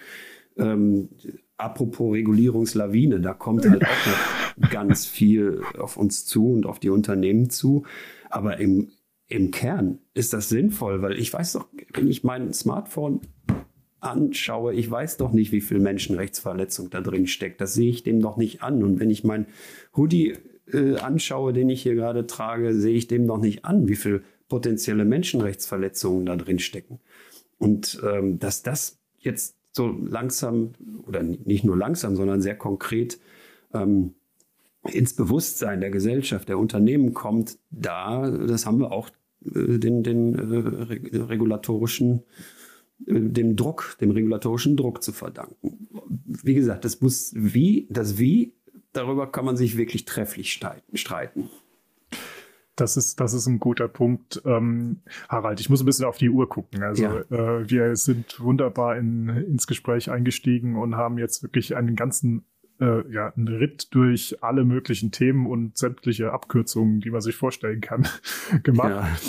Ähm, 0.56 1.10
apropos 1.56 2.14
Regulierungslawine, 2.14 3.20
da 3.20 3.34
kommt 3.34 3.68
halt 3.68 3.84
auch 3.84 4.06
noch 4.06 4.16
ganz 4.70 5.04
viel 5.06 5.62
auf 5.78 5.96
uns 5.96 6.26
zu 6.26 6.52
und 6.52 6.66
auf 6.66 6.78
die 6.78 6.90
Unternehmen 6.90 7.50
zu. 7.50 7.84
Aber 8.30 8.58
im, 8.58 8.92
im 9.28 9.50
Kern 9.50 9.98
ist 10.12 10.32
das 10.32 10.48
sinnvoll, 10.48 11.02
weil 11.02 11.18
ich 11.18 11.32
weiß 11.32 11.54
doch, 11.54 11.68
wenn 11.92 12.08
ich 12.08 12.24
mein 12.24 12.52
Smartphone 12.52 13.20
anschaue, 14.00 14.74
ich 14.74 14.90
weiß 14.90 15.16
doch 15.16 15.32
nicht, 15.32 15.50
wie 15.50 15.62
viel 15.62 15.80
Menschenrechtsverletzung 15.80 16.90
da 16.90 17.00
drin 17.00 17.26
steckt. 17.26 17.60
Das 17.60 17.74
sehe 17.74 17.90
ich 17.90 18.02
dem 18.02 18.20
doch 18.20 18.36
nicht 18.36 18.62
an. 18.62 18.82
Und 18.82 19.00
wenn 19.00 19.10
ich 19.10 19.24
mein 19.24 19.46
Hoodie 19.96 20.34
äh, 20.72 20.96
anschaue, 20.96 21.52
den 21.52 21.70
ich 21.70 21.82
hier 21.82 21.94
gerade 21.94 22.26
trage, 22.26 22.74
sehe 22.74 22.94
ich 22.94 23.06
dem 23.06 23.26
doch 23.26 23.38
nicht 23.38 23.64
an, 23.64 23.88
wie 23.88 23.96
viel 23.96 24.22
potenzielle 24.48 25.04
Menschenrechtsverletzungen 25.04 26.26
da 26.26 26.36
drin 26.36 26.58
stecken. 26.58 27.00
Und 27.58 28.00
ähm, 28.04 28.38
dass 28.38 28.62
das 28.62 28.98
jetzt 29.18 29.56
so 29.72 29.88
langsam 29.88 30.72
oder 31.06 31.22
nicht 31.22 31.64
nur 31.64 31.76
langsam, 31.76 32.14
sondern 32.14 32.42
sehr 32.42 32.56
konkret 32.56 33.18
ähm, 33.72 34.14
ins 34.92 35.14
Bewusstsein 35.14 35.80
der 35.80 35.90
Gesellschaft, 35.90 36.48
der 36.48 36.58
Unternehmen 36.58 37.14
kommt, 37.14 37.58
da, 37.70 38.30
das 38.30 38.66
haben 38.66 38.80
wir 38.80 38.92
auch 38.92 39.10
äh, 39.44 39.78
den, 39.78 40.02
den 40.02 40.34
äh, 40.34 41.18
regulatorischen, 41.18 42.22
äh, 43.06 43.20
dem 43.20 43.56
Druck, 43.56 43.96
dem 44.00 44.10
regulatorischen 44.10 44.76
Druck 44.76 45.02
zu 45.02 45.12
verdanken. 45.12 45.88
Wie 46.26 46.54
gesagt, 46.54 46.84
das 46.84 47.00
muss 47.00 47.32
wie, 47.34 47.86
das 47.90 48.18
Wie, 48.18 48.54
darüber 48.92 49.30
kann 49.30 49.44
man 49.44 49.56
sich 49.56 49.76
wirklich 49.76 50.04
trefflich 50.04 50.52
streiten. 50.52 51.48
Das 52.76 52.96
ist, 52.96 53.20
das 53.20 53.34
ist 53.34 53.46
ein 53.46 53.60
guter 53.60 53.86
Punkt. 53.86 54.42
Ähm, 54.44 55.02
Harald, 55.28 55.60
ich 55.60 55.70
muss 55.70 55.80
ein 55.80 55.86
bisschen 55.86 56.06
auf 56.06 56.18
die 56.18 56.28
Uhr 56.28 56.48
gucken. 56.48 56.82
Also 56.82 57.04
ja. 57.04 57.20
äh, 57.30 57.70
wir 57.70 57.94
sind 57.94 58.40
wunderbar 58.40 58.96
in, 58.96 59.28
ins 59.28 59.68
Gespräch 59.68 60.10
eingestiegen 60.10 60.74
und 60.74 60.96
haben 60.96 61.18
jetzt 61.18 61.44
wirklich 61.44 61.76
einen 61.76 61.94
ganzen 61.94 62.44
äh, 62.80 63.10
ja, 63.12 63.32
ein 63.36 63.48
Ritt 63.48 63.94
durch 63.94 64.42
alle 64.42 64.64
möglichen 64.64 65.12
Themen 65.12 65.46
und 65.46 65.76
sämtliche 65.76 66.32
Abkürzungen, 66.32 67.00
die 67.00 67.10
man 67.10 67.20
sich 67.20 67.36
vorstellen 67.36 67.80
kann, 67.80 68.08
gemacht. 68.62 69.22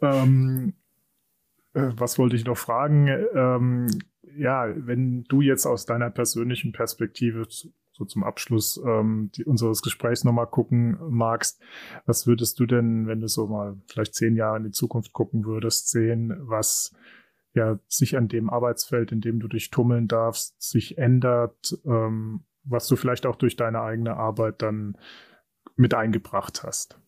Ja. 0.00 0.22
Ähm, 0.22 0.74
äh, 1.74 1.90
was 1.96 2.18
wollte 2.18 2.36
ich 2.36 2.44
noch 2.44 2.56
fragen? 2.56 3.08
Ähm, 3.34 3.86
ja, 4.36 4.72
wenn 4.74 5.24
du 5.24 5.40
jetzt 5.40 5.66
aus 5.66 5.86
deiner 5.86 6.10
persönlichen 6.10 6.72
Perspektive 6.72 7.46
so 7.48 8.04
zum 8.04 8.24
Abschluss 8.24 8.80
ähm, 8.86 9.30
die, 9.34 9.44
unseres 9.44 9.82
Gesprächs 9.82 10.24
nochmal 10.24 10.46
gucken 10.46 10.96
magst, 11.10 11.60
was 12.06 12.26
würdest 12.26 12.58
du 12.58 12.66
denn, 12.66 13.06
wenn 13.06 13.20
du 13.20 13.28
so 13.28 13.46
mal 13.46 13.76
vielleicht 13.86 14.14
zehn 14.14 14.36
Jahre 14.36 14.56
in 14.58 14.64
die 14.64 14.70
Zukunft 14.70 15.12
gucken 15.12 15.44
würdest, 15.44 15.90
sehen, 15.90 16.34
was 16.40 16.94
ja 17.52 17.78
sich 17.88 18.16
an 18.16 18.28
dem 18.28 18.48
Arbeitsfeld, 18.48 19.12
in 19.12 19.20
dem 19.20 19.40
du 19.40 19.48
dich 19.48 19.70
tummeln 19.70 20.08
darfst, 20.08 20.62
sich 20.62 20.98
ändert 20.98 21.78
ähm, 21.84 22.44
was 22.64 22.86
du 22.86 22.96
vielleicht 22.96 23.26
auch 23.26 23.36
durch 23.36 23.56
deine 23.56 23.80
eigene 23.80 24.16
Arbeit 24.16 24.62
dann 24.62 24.96
mit 25.76 25.94
eingebracht 25.94 26.62
hast? 26.62 26.98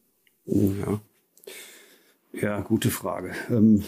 Ja, 0.44 1.00
ja 2.32 2.60
gute 2.60 2.90
Frage. 2.90 3.32
Ähm, 3.50 3.82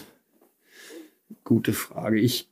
gute 1.43 1.73
Frage. 1.73 2.19
Ich, 2.19 2.49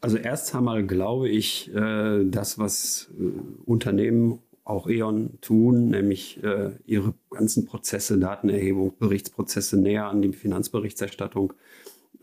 also 0.00 0.16
erst 0.16 0.54
einmal 0.54 0.86
glaube 0.86 1.28
ich, 1.28 1.72
äh, 1.74 2.24
das, 2.24 2.58
was 2.58 3.10
äh, 3.18 3.30
Unternehmen, 3.64 4.40
auch 4.64 4.88
E.ON 4.88 5.38
tun, 5.40 5.90
nämlich 5.90 6.42
äh, 6.42 6.72
ihre 6.86 7.14
ganzen 7.30 7.66
Prozesse, 7.66 8.18
Datenerhebung, 8.18 8.98
Berichtsprozesse 8.98 9.80
näher 9.80 10.06
an 10.06 10.22
die 10.22 10.32
Finanzberichterstattung 10.32 11.52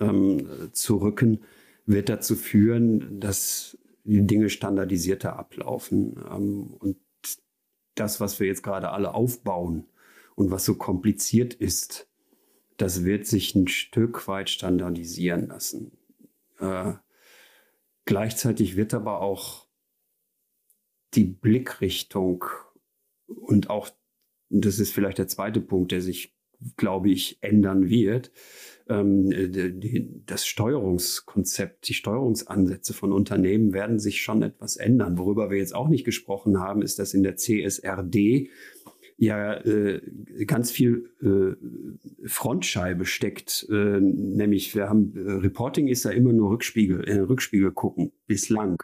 ähm, 0.02 0.50
zu 0.74 0.98
rücken, 0.98 1.40
wird 1.86 2.10
dazu 2.10 2.36
führen, 2.36 3.22
dass 3.22 3.78
die 4.04 4.26
Dinge 4.26 4.50
standardisierter 4.50 5.38
ablaufen. 5.38 6.16
Ähm, 6.30 6.74
und 6.80 6.98
das, 7.96 8.20
was 8.20 8.40
wir 8.40 8.48
jetzt 8.48 8.64
gerade 8.64 8.90
alle 8.90 9.14
aufbauen 9.14 9.86
und 10.36 10.52
was 10.52 10.66
so 10.66 10.76
kompliziert 10.76 11.54
ist, 11.54 12.10
das 12.78 13.04
wird 13.04 13.28
sich 13.28 13.56
ein 13.56 13.68
Stück 13.68 14.28
weit 14.28 14.50
standardisieren 14.50 15.48
lassen. 15.48 15.98
Äh, 16.60 16.94
gleichzeitig 18.06 18.76
wird 18.76 18.94
aber 18.94 19.22
auch 19.22 19.68
die 21.14 21.26
Blickrichtung 21.26 22.46
und 23.28 23.70
auch, 23.70 23.90
das 24.50 24.80
ist 24.80 24.94
vielleicht 24.94 25.20
der 25.20 25.28
zweite 25.28 25.62
Punkt, 25.62 25.92
der 25.92 26.02
sich, 26.02 26.36
glaube 26.78 27.10
ich, 27.10 27.38
ändern 27.42 27.90
wird, 27.90 28.32
ähm, 28.90 29.30
die, 29.30 30.10
das 30.26 30.46
Steuerungskonzept, 30.46 31.88
die 31.88 31.94
Steuerungsansätze 31.94 32.94
von 32.94 33.12
Unternehmen 33.12 33.74
werden 33.74 34.00
sich 34.00 34.22
schon 34.22 34.42
etwas 34.42 34.76
ändern. 34.76 35.18
Worüber 35.18 35.50
wir 35.50 35.58
jetzt 35.58 35.76
auch 35.76 35.88
nicht 35.88 36.04
gesprochen 36.04 36.60
haben, 36.60 36.82
ist, 36.82 37.00
dass 37.00 37.14
in 37.14 37.24
der 37.24 37.38
CSRD 37.38 38.50
ja 39.18 39.54
äh, 39.54 40.02
ganz 40.46 40.72
viel 40.72 41.10
äh, 41.22 42.28
Frontscheibe 42.28 43.06
steckt. 43.06 43.66
Äh, 43.70 44.00
nämlich 44.02 44.76
wir 44.76 44.90
haben 44.90 45.14
äh, 45.16 45.32
Reporting 45.32 45.88
ist 45.88 46.04
ja 46.04 46.12
immer 46.12 46.34
nur 46.34 46.50
Rückspiegel, 46.52 47.02
in 47.04 47.16
den 47.16 47.26
Rückspiegel 47.26 47.72
gucken, 47.72 48.12
bislang. 48.28 48.78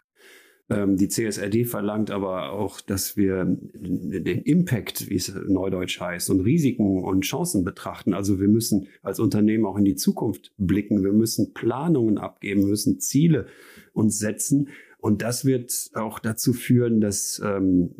Ähm, 0.69 0.97
die 0.97 1.07
CSRD 1.07 1.65
verlangt 1.65 2.11
aber 2.11 2.51
auch, 2.51 2.79
dass 2.81 3.17
wir 3.17 3.45
den 3.45 4.41
Impact, 4.43 5.09
wie 5.09 5.15
es 5.15 5.33
neudeutsch 5.47 5.99
heißt, 5.99 6.29
und 6.29 6.41
Risiken 6.41 7.03
und 7.03 7.21
Chancen 7.21 7.63
betrachten. 7.63 8.13
Also 8.13 8.39
wir 8.39 8.47
müssen 8.47 8.87
als 9.01 9.19
Unternehmen 9.19 9.65
auch 9.65 9.77
in 9.77 9.85
die 9.85 9.95
Zukunft 9.95 10.53
blicken. 10.57 11.03
Wir 11.03 11.13
müssen 11.13 11.53
Planungen 11.53 12.17
abgeben, 12.17 12.61
wir 12.61 12.69
müssen 12.69 12.99
Ziele 12.99 13.47
uns 13.93 14.19
setzen. 14.19 14.69
Und 15.01 15.21
das 15.21 15.45
wird 15.45 15.91
auch 15.93 16.19
dazu 16.19 16.51
führen, 16.51 16.99
dass 16.99 17.41
ähm, 17.43 17.95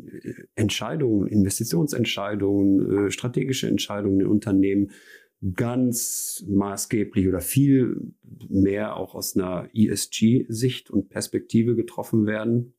Entscheidungen, 0.54 1.26
Investitionsentscheidungen, 1.26 3.06
äh, 3.06 3.10
strategische 3.10 3.68
Entscheidungen 3.68 4.20
in 4.20 4.26
Unternehmen 4.26 4.90
ganz 5.54 6.44
maßgeblich 6.48 7.28
oder 7.28 7.40
viel 7.40 8.12
mehr 8.48 8.96
auch 8.96 9.14
aus 9.14 9.36
einer 9.36 9.68
ESG-Sicht 9.74 10.90
und 10.90 11.08
Perspektive 11.08 11.76
getroffen 11.76 12.26
werden. 12.26 12.74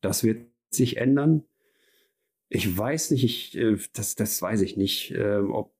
Das 0.00 0.22
wird 0.22 0.46
sich 0.70 0.96
ändern. 0.96 1.44
Ich 2.48 2.76
weiß 2.76 3.10
nicht, 3.12 3.24
ich, 3.24 3.56
äh, 3.56 3.76
das, 3.94 4.14
das 4.14 4.40
weiß 4.40 4.62
ich 4.62 4.76
nicht, 4.76 5.12
äh, 5.12 5.38
ob 5.38 5.74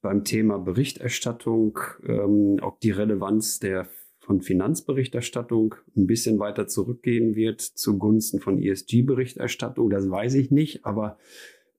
beim 0.00 0.24
Thema 0.24 0.58
Berichterstattung, 0.58 1.78
ähm, 2.06 2.58
ob 2.60 2.80
die 2.80 2.90
Relevanz 2.90 3.58
der 3.58 3.88
von 4.18 4.40
Finanzberichterstattung 4.40 5.74
ein 5.96 6.06
bisschen 6.06 6.38
weiter 6.38 6.68
zurückgehen 6.68 7.34
wird 7.34 7.60
zugunsten 7.60 8.40
von 8.40 8.62
ESG-Berichterstattung. 8.62 9.90
Das 9.90 10.08
weiß 10.08 10.34
ich 10.34 10.50
nicht, 10.50 10.84
aber 10.84 11.18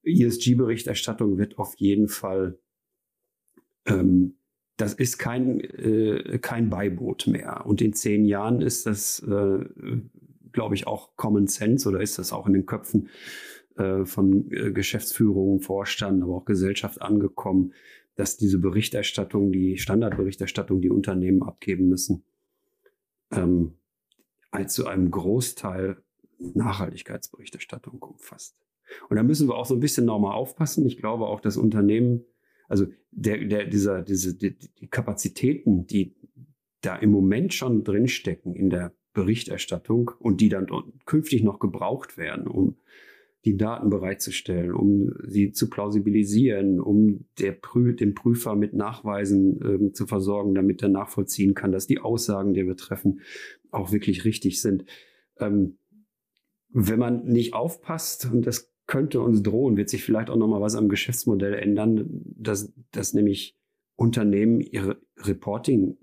ESG-Berichterstattung 0.04 1.38
wird 1.38 1.58
auf 1.58 1.76
jeden 1.78 2.10
Fall, 2.10 2.60
ähm, 3.86 4.36
das 4.78 4.94
ist 4.94 5.18
kein, 5.18 5.60
äh, 5.60 6.40
kein 6.40 6.70
Beiboot 6.70 7.28
mehr. 7.28 7.66
Und 7.66 7.82
in 7.82 7.94
zehn 7.94 8.26
Jahren 8.26 8.62
ist 8.62 8.86
das, 8.86 9.20
äh, 9.20 9.66
glaube 10.52 10.76
ich, 10.76 10.88
auch 10.88 11.16
Common 11.16 11.48
Sense 11.48 11.88
oder 11.88 12.02
ist 12.02 12.18
das 12.18 12.34
auch 12.34 12.48
in 12.48 12.54
den 12.54 12.66
Köpfen 12.66 13.10
äh, 13.78 14.06
von 14.06 14.52
äh, 14.52 14.72
Geschäftsführung, 14.72 15.60
Vorstand, 15.60 16.24
aber 16.24 16.36
auch 16.36 16.46
Gesellschaft 16.46 17.02
angekommen, 17.02 17.74
dass 18.16 18.38
diese 18.38 18.60
Berichterstattung, 18.60 19.52
die 19.52 19.78
Standardberichterstattung, 19.78 20.82
die 20.82 20.90
Unternehmen 20.90 21.44
abgeben 21.44 21.90
müssen, 21.90 22.24
ähm, 23.32 23.74
als 24.52 24.74
zu 24.74 24.88
einem 24.88 25.10
Großteil 25.10 25.98
Nachhaltigkeitsberichterstattung 26.40 28.02
umfasst. 28.02 28.58
Und 29.10 29.18
da 29.18 29.24
müssen 29.24 29.48
wir 29.48 29.56
auch 29.56 29.66
so 29.66 29.76
ein 29.76 29.80
bisschen 29.80 30.06
nochmal 30.06 30.34
aufpassen. 30.34 30.86
Ich 30.86 30.98
glaube 30.98 31.26
auch, 31.26 31.40
dass 31.40 31.58
Unternehmen, 31.58 32.26
also 32.68 32.88
der, 33.12 33.46
der, 33.46 33.66
dieser, 33.66 34.02
diese, 34.02 34.36
die, 34.36 34.58
die 34.58 34.88
Kapazitäten, 34.88 35.86
die 35.86 36.16
da 36.82 36.96
im 36.96 37.12
Moment 37.12 37.54
schon 37.54 37.84
drinstecken 37.84 38.56
in 38.56 38.70
der 38.70 38.94
Berichterstattung 39.14 40.12
und 40.20 40.42
die 40.42 40.50
dann 40.50 40.68
künftig 41.06 41.44
noch 41.44 41.60
gebraucht 41.60 42.18
werden, 42.18 42.48
um 42.48 42.78
die 43.46 43.58
Daten 43.58 43.90
bereitzustellen, 43.90 44.74
um 44.74 45.14
sie 45.28 45.52
zu 45.52 45.70
plausibilisieren, 45.70 46.80
um 46.80 47.26
der 47.40 47.52
Prü 47.52 47.94
den 47.94 48.16
Prüfer 48.16 48.56
mit 48.56 48.74
Nachweisen 48.74 49.60
ähm, 49.64 49.94
zu 49.94 50.08
versorgen, 50.08 50.56
damit 50.56 50.82
er 50.82 50.90
nachvollziehen 50.90 51.54
kann, 51.54 51.72
dass 51.72 51.86
die 51.86 52.00
Aussagen, 52.00 52.54
die 52.54 52.66
wir 52.66 52.78
treffen, 52.78 53.20
auch 53.70 53.92
wirklich 53.92 54.24
richtig 54.24 54.62
sind. 54.62 54.86
Ähm, 55.40 55.78
wenn 56.70 57.00
man 57.00 57.26
nicht 57.26 57.54
aufpasst, 57.54 58.30
und 58.32 58.48
das 58.48 58.73
könnte 58.88 59.22
uns 59.22 59.44
drohen, 59.44 59.78
wird 59.78 59.90
sich 59.90 60.04
vielleicht 60.04 60.30
auch 60.30 60.36
noch 60.36 60.48
mal 60.48 60.62
was 60.62 60.76
am 60.76 60.90
Geschäftsmodell 60.90 61.54
ändern, 61.54 62.06
dass, 62.26 62.74
dass 62.92 63.14
nämlich 63.14 63.58
Unternehmen 63.96 64.60
ihre 64.60 64.98
Reporting 65.18 65.98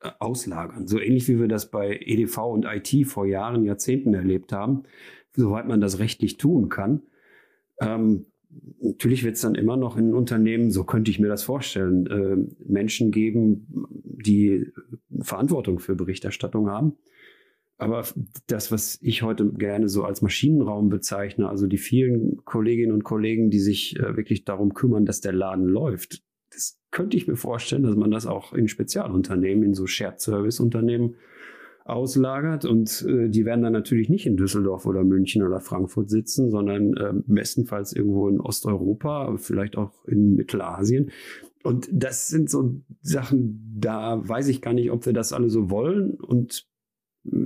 äh, 0.00 0.10
auslagern. 0.18 0.86
So 0.86 1.00
ähnlich 1.00 1.28
wie 1.28 1.40
wir 1.40 1.48
das 1.48 1.70
bei 1.70 1.98
EDV 2.00 2.38
und 2.38 2.66
IT 2.66 3.06
vor 3.06 3.26
Jahren, 3.26 3.64
Jahrzehnten 3.64 4.14
erlebt 4.14 4.52
haben 4.52 4.84
soweit 5.36 5.66
man 5.66 5.80
das 5.80 5.98
rechtlich 5.98 6.36
tun 6.36 6.68
kann. 6.68 7.02
Ähm, 7.80 8.26
natürlich 8.80 9.24
wird 9.24 9.34
es 9.34 9.42
dann 9.42 9.54
immer 9.54 9.76
noch 9.76 9.96
in 9.96 10.14
Unternehmen, 10.14 10.70
so 10.70 10.84
könnte 10.84 11.10
ich 11.10 11.18
mir 11.18 11.28
das 11.28 11.42
vorstellen, 11.42 12.06
äh, 12.06 12.36
Menschen 12.66 13.10
geben, 13.10 13.66
die 14.04 14.72
Verantwortung 15.20 15.78
für 15.80 15.96
Berichterstattung 15.96 16.70
haben. 16.70 16.96
Aber 17.76 18.04
das, 18.46 18.70
was 18.70 18.98
ich 19.02 19.22
heute 19.22 19.52
gerne 19.52 19.88
so 19.88 20.04
als 20.04 20.22
Maschinenraum 20.22 20.88
bezeichne, 20.88 21.48
also 21.48 21.66
die 21.66 21.78
vielen 21.78 22.44
Kolleginnen 22.44 22.92
und 22.92 23.04
Kollegen, 23.04 23.50
die 23.50 23.58
sich 23.58 23.98
äh, 23.98 24.16
wirklich 24.16 24.44
darum 24.44 24.74
kümmern, 24.74 25.04
dass 25.04 25.20
der 25.20 25.32
Laden 25.32 25.66
läuft, 25.66 26.22
das 26.50 26.78
könnte 26.90 27.16
ich 27.16 27.26
mir 27.26 27.36
vorstellen, 27.36 27.82
dass 27.82 27.96
man 27.96 28.12
das 28.12 28.26
auch 28.26 28.52
in 28.52 28.68
Spezialunternehmen, 28.68 29.64
in 29.64 29.74
so 29.74 29.86
Shared 29.86 30.20
Service 30.20 30.60
Unternehmen 30.60 31.16
auslagert. 31.84 32.64
Und 32.64 33.04
äh, 33.08 33.28
die 33.28 33.44
werden 33.44 33.62
dann 33.62 33.72
natürlich 33.72 34.08
nicht 34.08 34.26
in 34.26 34.36
Düsseldorf 34.36 34.86
oder 34.86 35.02
München 35.02 35.42
oder 35.42 35.60
Frankfurt 35.60 36.10
sitzen, 36.10 36.50
sondern 36.50 36.96
äh, 36.96 37.12
bestenfalls 37.26 37.92
irgendwo 37.92 38.28
in 38.28 38.40
Osteuropa, 38.40 39.36
vielleicht 39.36 39.76
auch 39.76 40.04
in 40.06 40.36
Mittelasien. 40.36 41.10
Und 41.64 41.88
das 41.92 42.28
sind 42.28 42.50
so 42.50 42.80
Sachen, 43.00 43.76
da 43.78 44.20
weiß 44.26 44.48
ich 44.48 44.60
gar 44.60 44.74
nicht, 44.74 44.90
ob 44.90 45.06
wir 45.06 45.12
das 45.12 45.32
alle 45.32 45.50
so 45.50 45.70
wollen. 45.70 46.12
Und 46.12 46.68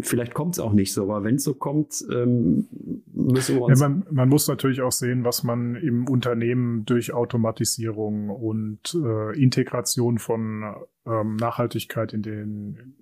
Vielleicht 0.01 0.35
kommt 0.35 0.55
es 0.55 0.59
auch 0.59 0.73
nicht 0.73 0.93
so, 0.93 1.05
aber 1.05 1.23
wenn 1.23 1.37
es 1.37 1.45
so 1.45 1.55
kommt, 1.55 2.05
ähm, 2.11 2.69
müssen 3.13 3.57
wir 3.57 3.63
uns. 3.63 3.81
Ja, 3.81 3.89
man, 3.89 4.07
man, 4.11 4.29
muss 4.29 4.49
natürlich 4.49 4.81
auch 4.81 4.91
sehen, 4.91 5.25
was 5.25 5.45
man 5.45 5.77
im 5.77 6.09
Unternehmen 6.09 6.85
durch 6.85 7.13
Automatisierung 7.13 8.29
und 8.29 8.95
äh, 8.95 9.41
Integration 9.41 10.19
von 10.19 10.75
ähm, 11.07 11.37
Nachhaltigkeit 11.37 12.13
in 12.13 12.23
den 12.23 12.97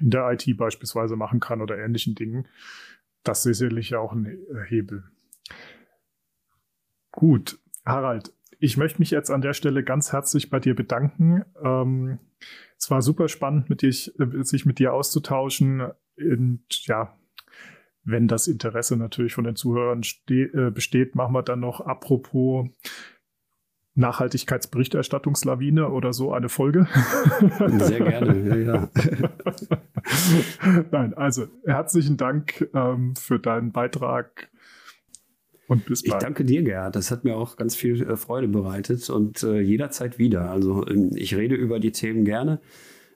in 0.00 0.10
der 0.10 0.30
IT 0.32 0.56
beispielsweise 0.56 1.14
machen 1.14 1.38
kann 1.38 1.62
oder 1.62 1.78
ähnlichen 1.78 2.16
Dingen. 2.16 2.48
Das 3.22 3.46
ist 3.46 3.58
sicherlich 3.58 3.94
auch 3.94 4.12
ein 4.12 4.38
Hebel. 4.66 5.04
Gut, 7.12 7.58
Harald, 7.84 8.32
ich 8.62 8.76
möchte 8.76 9.00
mich 9.00 9.10
jetzt 9.10 9.30
an 9.30 9.40
der 9.40 9.54
Stelle 9.54 9.82
ganz 9.82 10.12
herzlich 10.12 10.48
bei 10.48 10.60
dir 10.60 10.76
bedanken. 10.76 11.44
Ähm, 11.64 12.20
es 12.78 12.88
war 12.92 13.02
super 13.02 13.28
spannend, 13.28 13.68
mit 13.68 13.82
dir, 13.82 13.88
äh, 13.88 14.44
sich 14.44 14.66
mit 14.66 14.78
dir 14.78 14.94
auszutauschen. 14.94 15.82
Und 16.16 16.86
ja, 16.86 17.18
wenn 18.04 18.28
das 18.28 18.46
Interesse 18.46 18.96
natürlich 18.96 19.34
von 19.34 19.42
den 19.42 19.56
Zuhörern 19.56 20.02
äh, 20.28 20.70
besteht, 20.70 21.16
machen 21.16 21.34
wir 21.34 21.42
dann 21.42 21.58
noch 21.58 21.80
apropos 21.80 22.68
Nachhaltigkeitsberichterstattungslawine 23.94 25.88
oder 25.88 26.12
so 26.12 26.32
eine 26.32 26.48
Folge. 26.48 26.86
Sehr 27.66 27.98
gerne, 27.98 28.48
ja, 28.48 28.56
ja. 28.56 28.88
Nein, 30.92 31.14
also 31.14 31.48
herzlichen 31.66 32.16
Dank 32.16 32.68
ähm, 32.74 33.16
für 33.16 33.40
deinen 33.40 33.72
Beitrag 33.72 34.50
und 35.68 35.86
bis 35.86 36.02
bald. 36.02 36.22
Ich 36.22 36.26
danke 36.26 36.44
dir, 36.44 36.62
Gerhard. 36.62 36.96
Das 36.96 37.10
hat 37.10 37.24
mir 37.24 37.36
auch 37.36 37.56
ganz 37.56 37.74
viel 37.74 38.02
äh, 38.02 38.16
Freude 38.16 38.48
bereitet 38.48 39.08
und 39.10 39.42
äh, 39.42 39.60
jederzeit 39.60 40.18
wieder. 40.18 40.50
Also 40.50 40.86
ähm, 40.86 41.10
ich 41.14 41.34
rede 41.34 41.54
über 41.54 41.80
die 41.80 41.92
Themen 41.92 42.24
gerne. 42.24 42.60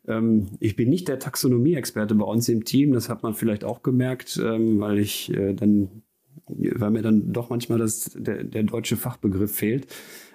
Ähm, 0.06 0.48
ich 0.60 0.76
bin 0.76 0.88
nicht 0.88 1.08
der 1.08 1.18
Taxonomie-Experte 1.18 2.14
bei 2.14 2.24
uns 2.24 2.48
im 2.48 2.64
Team. 2.64 2.92
Das 2.92 3.08
hat 3.08 3.22
man 3.22 3.34
vielleicht 3.34 3.64
auch 3.64 3.82
gemerkt, 3.82 4.40
ähm, 4.42 4.80
weil 4.80 4.98
ich 4.98 5.32
äh, 5.34 5.54
dann, 5.54 6.02
weil 6.46 6.90
mir 6.90 7.02
dann 7.02 7.32
doch 7.32 7.50
manchmal 7.50 7.78
das, 7.78 8.10
der, 8.14 8.44
der 8.44 8.62
deutsche 8.62 8.96
Fachbegriff 8.96 9.54
fehlt. 9.54 9.86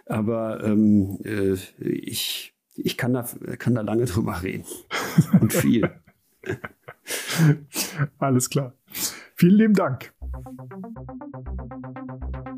Aber 0.05 0.64
ähm, 0.64 1.20
äh, 1.24 1.55
ich, 1.80 2.53
ich 2.76 2.97
kann 2.97 3.14
da, 3.14 3.26
kann 3.57 3.76
da 3.76 3.82
lange 3.82 4.05
drüber 4.05 4.43
reden. 4.43 4.66
Und 5.39 5.53
viel. 5.53 5.89
Alles 8.20 8.49
klar. 8.49 8.74
Vielen 9.36 9.55
lieben 9.55 9.74
Dank. 9.74 10.14
Thank 10.34 10.45
you. 12.45 12.51